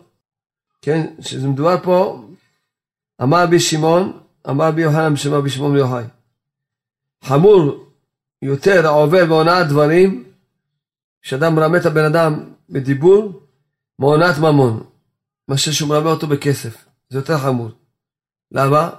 [0.82, 2.24] כן, שזה מדובר פה,
[3.22, 4.20] אמר בי שמעון,
[4.50, 6.04] אמר בי יוחנן בשמה בשמעון ויוחאי.
[7.24, 7.86] חמור
[8.42, 10.24] יותר העובר בהונאת דברים,
[11.22, 13.42] שאדם מרמה את הבן אדם בדיבור,
[13.98, 14.84] מהונאת ממון,
[15.48, 16.84] מאשר שהוא מרמה אותו בכסף.
[17.08, 17.70] זה יותר חמור.
[18.52, 18.90] למה?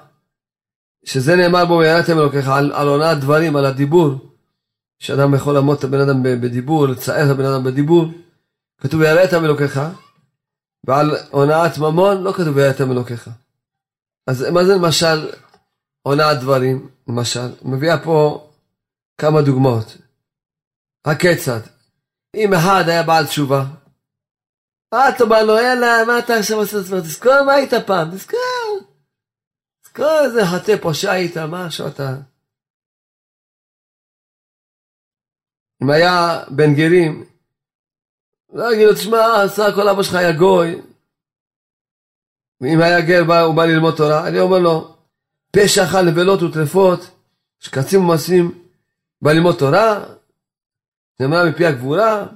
[1.05, 4.31] שזה נאמר בו וירדתם אלוקיך על, על הונאת דברים, על הדיבור,
[4.99, 8.05] שאדם יכול לעמוד את הבן אדם בדיבור, לצער את הבן אדם בדיבור,
[8.77, 9.79] כתוב וירדתם אלוקיך,
[10.87, 13.29] ועל הונאת ממון לא כתוב וירדתם אלוקיך.
[14.27, 15.31] אז מה זה למשל
[16.01, 17.65] הונאת דברים, למשל?
[17.65, 18.47] מביאה פה
[19.21, 19.97] כמה דוגמאות.
[21.07, 21.59] הכיצד?
[22.35, 23.63] אם אחד היה בעל תשובה,
[24.93, 28.39] את אומר לו, יאללה, מה אתה עכשיו עושה את תזכור מה היית פעם, תזכור.
[29.83, 32.15] תזכור איזה חטא פושע היית, מה עכשיו אתה...
[35.83, 37.30] אם היה בן גרים,
[38.53, 40.81] לא יגיד לו, תשמע, סך הכל אבא שלך היה גוי.
[42.61, 44.97] ואם היה גר, הוא בא ללמוד תורה, אני אומר לו,
[45.51, 46.99] פשע אכל נבלות וטרפות,
[47.59, 48.65] שקצים ומעשים,
[49.21, 50.03] ללמוד תורה,
[51.19, 52.27] נאמרה מפי הגבורה,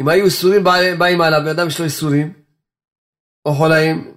[0.00, 0.64] אם היו איסורים
[0.98, 2.32] באים עליו, ואדם יש לו איסורים,
[3.44, 4.14] או חולאים,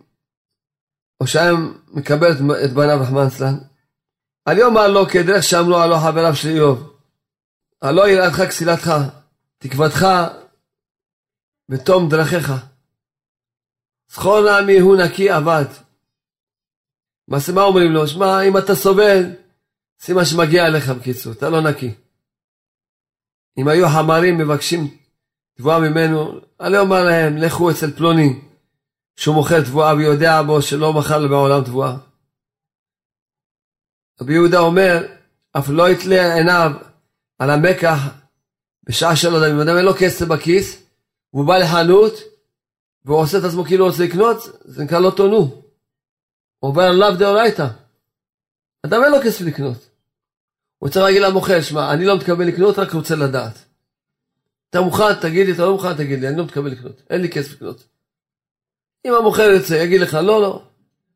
[1.21, 1.51] או שהיה
[1.87, 3.57] מקבל את, את בניו רחמן צלן,
[4.45, 6.97] על יום הלא כדרך שאמרו הלא חבריו של איוב,
[7.81, 8.91] הלא יראתך כסילתך,
[9.57, 10.05] תקוותך
[11.69, 12.51] בתום דרכיך.
[14.11, 15.65] זכור נא מי הוא נקי אבד.
[17.27, 18.07] מה אומרים לו?
[18.07, 19.23] שמע, אם אתה סובל,
[20.15, 21.93] מה שמגיע אליך בקיצור, אתה לא נקי.
[23.57, 24.97] אם היו חמרים מבקשים
[25.57, 28.41] תבואה ממנו, אני אומר להם, לכו אצל פלוני,
[29.15, 31.97] שהוא מוכר תבואה ויודע בו שלא מכר לו בעולם תבואה.
[34.21, 35.07] רבי יהודה אומר,
[35.57, 36.71] אף לא יתלה עיניו
[37.39, 37.97] על המקח
[38.85, 40.83] בשעה יודע, אם אדם אין לו כסף בכיס,
[41.33, 42.13] והוא בא לחנות,
[43.05, 45.37] והוא עושה את עצמו כאילו רוצה לקנות, זה נקרא לא תונו.
[45.37, 47.67] הוא עובר עליו דאורייתא.
[48.85, 49.89] אדם אין לו כסף לקנות.
[50.77, 53.65] הוא צריך להגיד למוכר, שמע, אני לא מתכוון לקנות, רק רוצה לדעת.
[54.69, 57.29] אתה מוכן, תגיד לי, אתה לא מוכן, תגיד לי, אני לא מתכוון לקנות, אין לי
[57.29, 57.83] כסף לקנות.
[59.05, 60.63] אם המוכר יוצא, יגיד לך, לא, לא,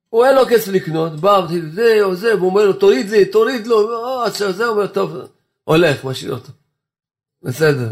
[0.09, 1.41] הוא אין לו כסף לקנות, בא,
[1.71, 5.15] זה או זה, והוא אומר לו, תוריד לי, תוריד לו, אה, עכשיו זה, אומר, טוב,
[5.63, 6.51] הולך, משאיר אותו.
[7.43, 7.91] בסדר.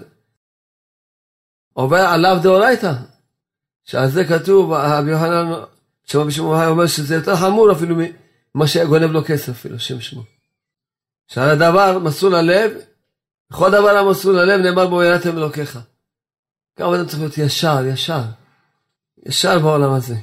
[1.74, 2.94] עובר עליו דאורייתא,
[3.84, 5.52] שעל זה כתוב, רבי יוחנן,
[6.04, 10.24] שמה בשמו אומר שזה יותר חמור אפילו ממה שהיה גונב לו כסף אפילו, שם שמו.
[11.28, 12.72] שעל הדבר מסור ללב,
[13.52, 15.80] בכל דבר המסור ללב נאמר בו יראתם אלוקיך.
[16.80, 18.22] גם אדם צריך להיות ישר, ישר,
[19.26, 20.16] ישר בעולם הזה.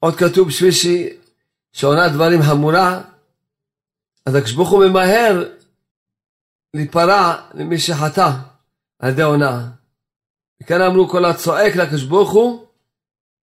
[0.00, 0.70] עוד כתוב בשביל
[1.72, 3.02] שעונה דברים חמורה,
[4.26, 5.44] אז הקדוש ברוך הוא ממהר
[6.74, 8.30] להיפרע למי שחטא
[8.98, 9.68] על ידי הונאה.
[10.62, 12.66] וכאן אמרו כל הצועק לקדוש ברוך הוא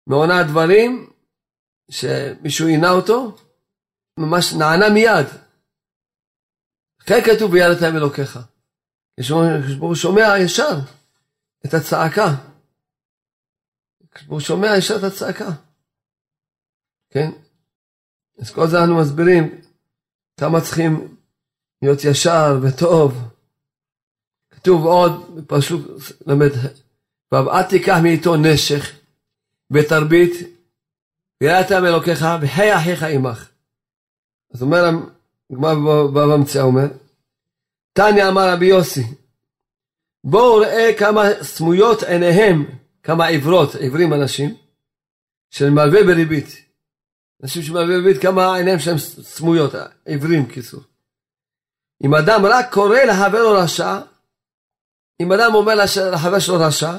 [0.07, 1.11] מעונה הדברים
[1.91, 3.37] שמישהו עינה אותו,
[4.19, 5.27] ממש נענה מיד.
[7.07, 8.39] כן כתוב ויראת עם אלוקיך.
[9.19, 10.79] הקדוש ברוך הוא שומע ישר
[11.67, 12.27] את הצעקה.
[14.05, 15.51] הקדוש ברוך הוא שומע ישר את הצעקה.
[17.11, 17.31] כן?
[18.39, 19.61] אז כל זה אנחנו מסבירים
[20.41, 21.17] כמה צריכים
[21.85, 23.23] להיות ישר וטוב.
[24.51, 25.83] כתוב עוד בפרשוק
[26.27, 26.51] ל"ד,
[27.33, 28.93] ואל תיקח מאיתו נשך
[29.71, 30.33] בתרבית,
[31.41, 33.49] ויראת מאלוקיך, וחי אחיך עמך.
[34.55, 34.85] אז אומר
[35.51, 36.87] הגמרא בבא מציאה אומר,
[37.93, 39.03] תניא אמר רבי יוסי,
[40.25, 42.67] בואו ראה כמה סמויות עיניהם,
[43.03, 44.55] כמה עיוורות, עיוורים אנשים,
[45.51, 46.65] של מלווה בריבית.
[47.43, 49.73] אנשים שמלווה בריבית, כמה עיניהם שלהם סמויות,
[50.05, 50.81] עיוורים קיצור.
[52.03, 54.01] אם אדם רק קורא לחבר לו רשע,
[55.21, 55.75] אם אדם אומר
[56.13, 56.93] לחבר שלו רשע,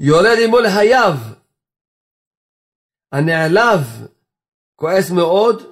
[0.00, 1.14] יורד עמו לחייו.
[3.12, 3.80] הנעלב
[4.76, 5.62] כועס מאוד,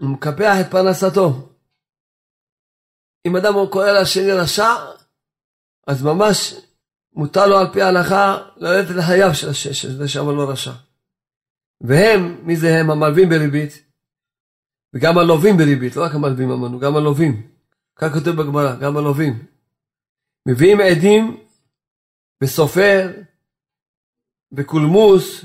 [0.00, 1.48] ומקפח את פרנסתו.
[3.26, 4.74] אם אדם קורא לשני רשע,
[5.86, 6.54] אז ממש
[7.12, 10.72] מותר לו על פי ההלכה לרדת לחייו של השש, זה שאמר לו רשע.
[11.80, 12.90] והם, מי זה הם?
[12.90, 13.87] המלווים בריבית,
[14.94, 17.42] וגם הלווים בריבית, לא רק המלווים אמרנו, גם הלווים.
[17.96, 19.44] כך כותב בגמרא, גם הלווים.
[20.48, 21.44] מביאים עדים
[22.42, 23.10] בסופר,
[24.52, 25.44] בקולמוס,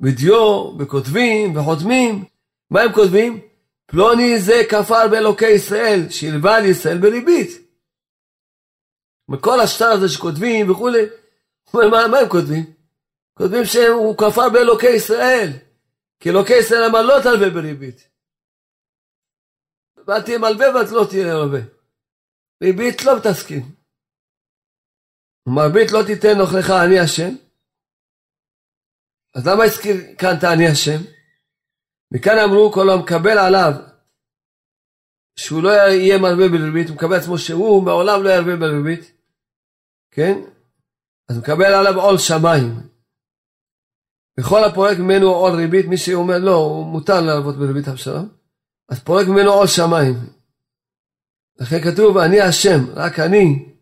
[0.00, 2.24] בדיו, וכותבים, וחותמים.
[2.70, 3.40] מה הם כותבים?
[3.86, 7.50] פלוני זה כפר באלוקי ישראל, שילבה על ישראל בריבית.
[9.28, 11.06] מכל השטר הזה שכותבים וכולי,
[11.74, 12.64] מה, מה הם כותבים?
[13.34, 15.50] כותבים שהוא כפר באלוקי ישראל,
[16.20, 18.08] כי אלוקי ישראל אמר לא תלווה בריבית.
[20.06, 21.60] ואל תהיה מלווה ואת לא תהיה מלווה.
[22.62, 23.62] ריבית לא מתעסקים.
[25.48, 27.34] מרבית לא תיתן נוכלך אני השם.
[29.34, 31.00] אז למה הזכיר כאן את אני השם?
[32.14, 33.72] מכאן אמרו כל המקבל עליו
[35.36, 39.12] שהוא לא יהיה מלווה בריבית, הוא מקבל עצמו שהוא מעולם לא ירווה בריבית,
[40.10, 40.34] כן?
[41.28, 42.70] אז מקבל עליו עול שמיים.
[44.40, 48.28] וכל הפורק ממנו עול ריבית, מי שאומר לא, הוא מותר להלוות בריבית אבשלום,
[48.88, 50.14] אז פורק ממנו עול שמיים.
[51.60, 53.74] לכן כתוב, אני השם, רק אני.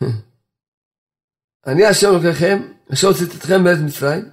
[1.66, 2.58] אני השם לוקחכם,
[2.92, 4.24] אשר הוצאתי אתכם מארץ מצרים.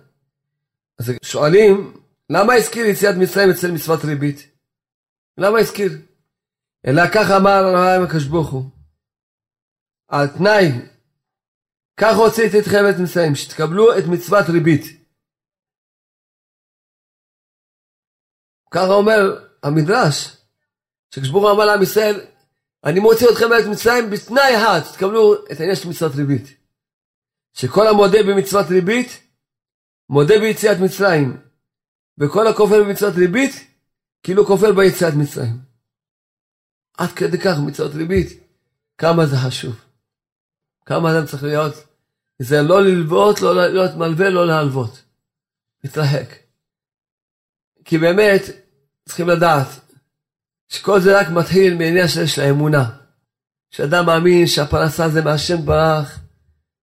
[0.99, 1.93] אז שואלים,
[2.29, 4.37] למה הזכיר יציאת מצרים אצל מצוות ריבית?
[5.37, 5.91] למה הזכיר?
[6.87, 8.63] אלא כך אמר הרעיון הקדוש ברוך הוא.
[10.07, 10.65] על תנאי,
[11.97, 14.83] כך הוצאתי אתכם את מצרים, שתקבלו את מצוות ריבית.
[18.71, 20.37] ככה אומר המדרש,
[21.31, 22.19] הוא אמר לעם ישראל,
[22.83, 26.57] אני מוציא אתכם מארץ מצרים בתנאי אחד, תקבלו את העניין של מצוות ריבית.
[27.53, 29.27] שכל המודה במצוות ריבית,
[30.09, 31.41] מודה ביציאת מצרים.
[32.17, 33.53] וכל הכופר במצוות ריבית,
[34.23, 35.57] כאילו כופר ביציאת מצרים.
[36.97, 38.43] עד כדי כך מצוות ריבית,
[38.97, 39.85] כמה זה חשוב.
[40.85, 41.73] כמה אדם צריך להיות,
[42.39, 45.01] זה לא ללוות, לא להיות מלווה, לא להלוות.
[45.83, 46.35] להתרחק.
[47.85, 48.41] כי באמת,
[49.09, 49.67] צריכים לדעת,
[50.67, 52.89] שכל זה רק מתחיל מעניין של האמונה.
[53.71, 56.19] שאדם מאמין שהפרנסה זה מהשם ברח,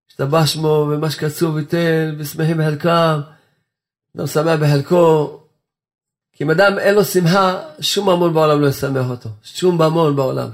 [0.08, 3.20] השתבח שמו, ומה שקצוב ייתן, ושמחים בחלקם,
[4.16, 5.40] אדם שמח בחלקו,
[6.32, 9.28] כי אם אדם אין לו שמחה, שום ממון בעולם לא ישמח אותו.
[9.42, 10.50] שום ממון בעולם.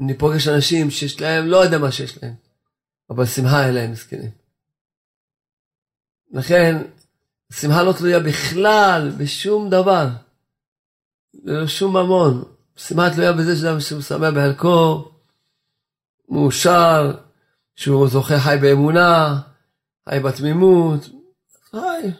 [0.00, 2.34] אני פוגש אנשים שיש להם, לא יודע מה שיש להם,
[3.10, 4.30] אבל שמחה אין להם מסכנים.
[6.30, 6.82] לכן,
[7.52, 10.06] שמחה לא תלויה בכלל בשום דבר.
[11.34, 12.44] ללא שום ממון.
[12.76, 15.10] שמחה תלויה בזה שאדם שהוא שמח בחלקו,
[16.28, 17.16] מאושר,
[17.76, 19.40] שהוא זוכה חי באמונה,
[20.08, 21.08] חי בתמימות,
[21.70, 22.10] חי.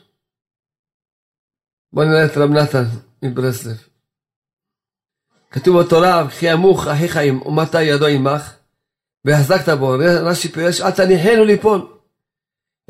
[1.93, 2.85] בוא נראה את רב נתן
[3.23, 3.77] מברסלב.
[5.51, 8.55] כתוב בתורה, וכי ימוך אחיך עם ומטה ידו עמך,
[9.25, 9.89] והחזקת בו.
[10.25, 11.99] רש"י פירש, אל תניחנו ליפול,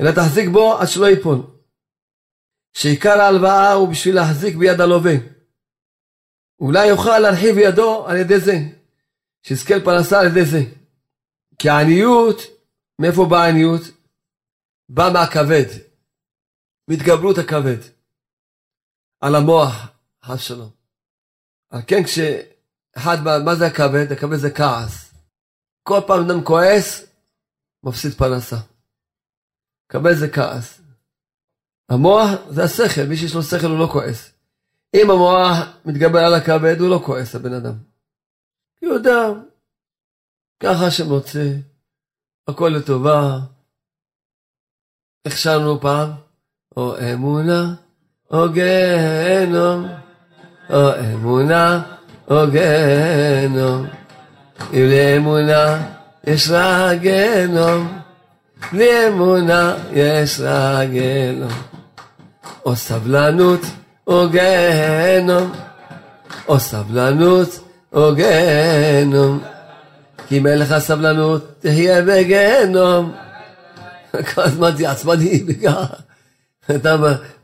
[0.01, 1.41] אלא תחזיק בו עד שלא ייפול.
[2.73, 5.38] שעיקר ההלוואה הוא בשביל להחזיק ביד הלווה.
[6.59, 8.53] אולי יוכל להרחיב ידו על ידי זה,
[9.43, 10.59] שיזכה לפרנסה על ידי זה.
[11.59, 12.37] כי העניות,
[13.01, 13.81] מאיפה באה העניות?
[14.89, 15.65] באה מהכבד,
[16.87, 17.77] מהתגברות הכבד.
[19.21, 19.87] על המוח,
[20.23, 20.69] חס שלום.
[21.69, 22.59] על כן כשאדם
[22.97, 24.11] אחד, מה זה הכבד?
[24.11, 25.13] הכבד זה כעס.
[25.83, 27.05] כל פעם אדם כועס,
[27.83, 28.57] מפסיד פרנסה.
[29.89, 30.81] כבד זה כעס.
[31.89, 34.38] המוח זה השכל, מי שיש לו שכל הוא לא כועס.
[34.93, 37.73] אם המוח מתגבר על הכבד, הוא לא כועס, הבן אדם.
[38.79, 39.27] כי הוא יודע,
[40.59, 41.53] ככה שמוצא,
[42.47, 43.39] הכל לטובה.
[45.25, 46.09] איך שרנו פעם?
[46.77, 47.73] או אמונה,
[48.31, 49.87] או גיהנום,
[50.69, 51.83] או אמונה,
[52.27, 53.87] או גיהנום.
[54.73, 55.91] אם לאמונה
[56.23, 57.99] יש לה גיהנום,
[58.71, 61.51] בלי אמונה יש לה גיהנום.
[62.65, 63.61] או סבלנות,
[64.09, 65.51] או גיהנום,
[66.47, 67.59] או סבלנות,
[67.93, 69.39] או גיהנום.
[70.27, 73.11] כי אם אין לך סבלנות, תחיה בגיהנום.
[74.33, 75.85] כל הזמן תהיה עצבני וככה.
[76.75, 76.95] אתה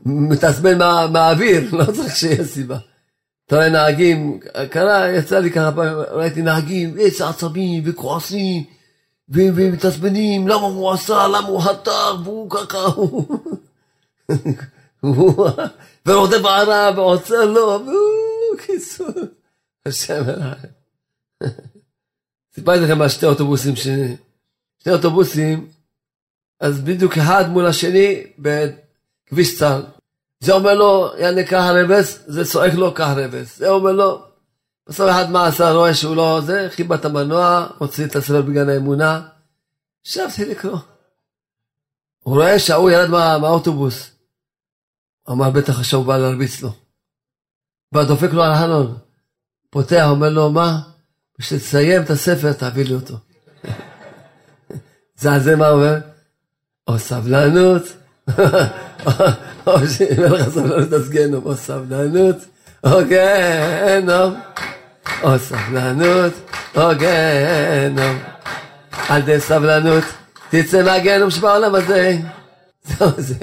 [0.06, 0.78] מתעצבן
[1.12, 2.78] מהאוויר, לא צריך שיהיה סיבה.
[3.46, 4.40] אתה רואה נהגים,
[4.70, 8.64] קרה, יצא לי ככה פעמים, ראיתי נהגים, איזה עצבים וכועסים
[9.28, 11.92] ומתעצבנים, למה הוא עשה, למה הוא חתך,
[12.24, 12.78] והוא ככה,
[16.06, 19.08] ורודף בערה ועוצר לו, והוא קיצור,
[19.86, 20.76] השם אלוהים.
[22.54, 24.16] סיפרתי לכם על שתי אוטובוסים, שני
[24.86, 25.68] אוטובוסים,
[26.60, 29.82] אז בדיוק אחד מול השני בכביש צה"ל.
[30.40, 33.58] זה אומר לו, יעני קח רבס, זה צועק לו קח רבס.
[33.58, 34.22] זה אומר לו,
[34.88, 38.68] בסוף אחד מה עשה, רואה שהוא לא זה, חיבה את המנוע, הוציא את הספר בגן
[38.68, 39.28] האמונה,
[40.06, 40.78] ישבתי לקרוא.
[42.22, 44.15] הוא רואה שההוא ירד מה, מהאוטובוס.
[45.30, 46.72] אמר, בטח עכשיו הוא בא להרביץ לו.
[47.92, 48.96] בא דופק לו על החלון.
[49.70, 50.78] פותח, אומר לו, מה?
[51.38, 53.14] כשתסיים את הספר, תביא לי אותו.
[55.16, 55.98] זה על זה מה אומר?
[56.88, 57.82] או סבלנות,
[59.66, 62.36] או שאם אין לך סבלנות אז גיהנום, או סבלנות,
[62.84, 64.34] או גיהנום,
[65.22, 66.32] או סבלנות,
[66.76, 68.18] או גיהנום.
[69.08, 70.04] על די סבלנות,
[70.50, 72.18] תצא מהגיהנום שבעולם הזה.
[72.84, 73.34] זהו זה.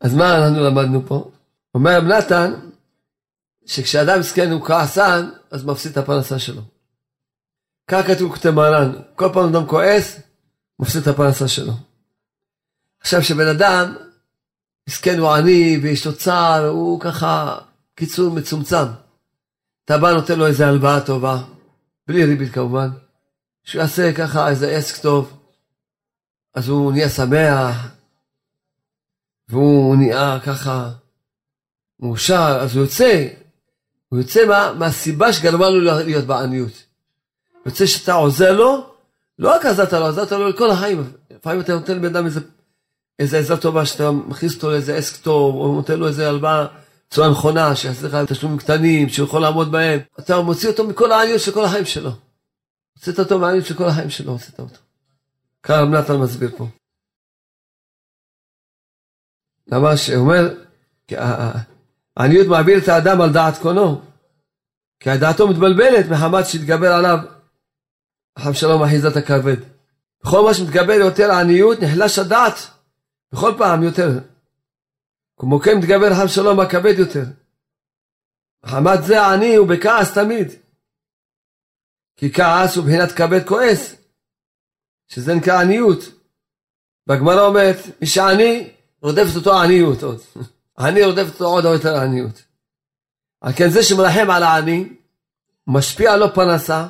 [0.00, 1.30] אז מה אנחנו למדנו פה?
[1.74, 2.54] אומר רב נתן,
[3.66, 6.62] שכשאדם מסכן הוא כעסן, אז מפסיד את הפרנסה שלו.
[7.90, 10.20] כך כתוב כותב מרן, כל פעם אדם כועס,
[10.78, 11.72] מפסיד את הפרנסה שלו.
[13.00, 13.94] עכשיו שבן אדם,
[14.88, 17.58] מסכן הוא עני ויש לו צער, הוא ככה,
[17.94, 18.86] קיצור מצומצם.
[19.84, 21.42] אתה בא נותן לו איזה הלוואה טובה,
[22.08, 22.88] בלי ריבית כמובן,
[23.64, 25.40] שהוא יעשה ככה איזה עסק טוב,
[26.54, 27.88] אז הוא נהיה שמח,
[29.50, 30.90] והוא נהיה ככה
[32.00, 33.28] מאושר, אז הוא יוצא,
[34.08, 36.84] הוא יוצא מה, מהסיבה שגרמה לו להיות בעניות.
[37.66, 38.86] יוצא שאתה עוזר לו,
[39.38, 41.12] לא רק עזרת לו, עזרת לו לכל החיים.
[41.30, 42.40] לפעמים אתה נותן לבן אדם איזה,
[43.18, 46.66] איזה עזרה טובה, שאתה מכניס אותו לאיזה עסק טוב, או נותן לו איזה הלוואה
[47.08, 50.00] בצורה נכונה, שיעשה לך תשלומים קטנים, שהוא יכול לעמוד בהם.
[50.18, 52.10] אתה מוציא אותו מכל העניות של כל החיים שלו.
[52.96, 54.76] הוצאת אותו מהעניות של כל החיים שלו, הוצאת אותו.
[55.62, 56.66] כאן נתן מסביר פה.
[59.72, 60.54] למה שאומר,
[62.16, 64.02] העניות מעביר את האדם על דעת קונו,
[65.00, 67.18] כי דעתו מתבלבלת מחמת שהתגבר עליו
[68.38, 69.56] חם שלום אחיזת הכבד.
[70.22, 72.54] בכל מה שמתגבר יותר עניות נחלש הדעת,
[73.32, 74.08] בכל פעם יותר.
[75.36, 77.24] כמו כן מתגבר חם שלום הכבד יותר.
[78.64, 80.48] מחמת זה העני הוא בכעס תמיד.
[82.16, 83.94] כי כעס הוא בחינת כבד כועס,
[85.08, 85.98] שזה נקרא עניות.
[87.06, 88.70] והגמרא אומרת, מי שעני,
[89.02, 90.20] רודפת אותו העניות עוד.
[90.78, 92.42] העני רודפת אותו עוד יותר העניות.
[93.40, 94.88] על כן זה שמרחם על העני,
[95.66, 96.86] משפיע לו פרנסה,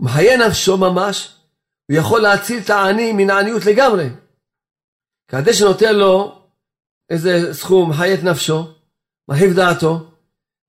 [0.00, 1.36] מחיה נפשו ממש,
[1.90, 4.08] הוא יכול להציל את העני מן העניות לגמרי.
[5.28, 6.42] כדי שנותן לו
[7.10, 8.74] איזה סכום, מחיה את נפשו,
[9.28, 10.10] מרחיב דעתו,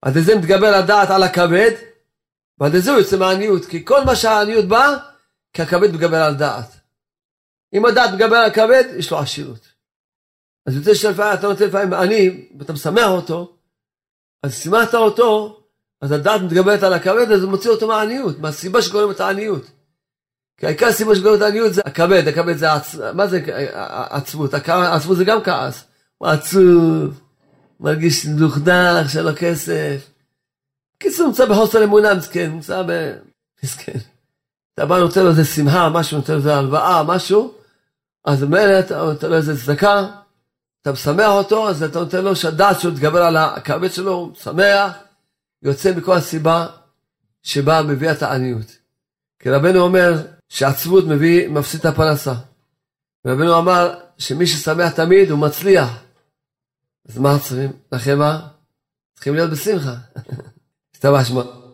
[0.01, 1.71] עד לזה מתגבר הדעת על הכבד,
[2.59, 4.97] ועד לזה הוא יוצא מהעניות, כי כל מה שהעניות באה,
[5.53, 6.75] כי הכבד מתגבר על דעת.
[7.73, 9.76] אם הדעת מתגבר על הכבד, יש לו עשירות.
[10.67, 13.53] אז יוצא שלפעמים אתה נותן לפעמים עני, ואתה משמח אותו,
[14.43, 15.59] אז שימחת אותו,
[16.01, 19.63] אז הדעת מתגברת על הכבד, אז הוא מוציא אותו מהעניות, מהסיבה שגורמת את העניות.
[20.57, 22.95] כי העיקר הסיבה שגורמת את העניות זה הכבד, הכבד זה עצ...
[23.13, 23.41] מה זה
[24.09, 24.53] עצבות?
[24.67, 25.83] עצבות זה גם כעס.
[26.17, 27.21] הוא עצוב,
[27.79, 30.09] מרגיש דוכדך, שאין לו כסף.
[30.97, 33.13] בקיצור, נמצא בחוסר אמונה, מסכן, נמצא ב...
[33.63, 33.99] מסכן.
[34.73, 37.53] אתה בא נותן לו איזה שמחה, משהו, נותן לו איזה הלוואה, משהו,
[38.25, 40.07] אז ממילא אתה נותן לו איזה צדקה,
[40.87, 44.93] אתה משמח אותו, אז אתה נותן לו שהדעת שלו תגבר על הכבד שלו, הוא שמח,
[45.63, 46.67] יוצא מכל הסיבה
[47.43, 48.77] שבה מביאה את העניות.
[49.39, 50.13] כי רבנו אומר
[50.49, 52.33] שעצבות מביא, מפסיד את הפרנסה.
[53.27, 55.89] רבנו אמר שמי ששמח תמיד הוא מצליח.
[57.09, 57.71] אז מה צריכים?
[57.91, 58.47] לכם מה?
[59.15, 59.95] צריכים להיות בשמחה.
[60.95, 61.66] הסתבח שמו.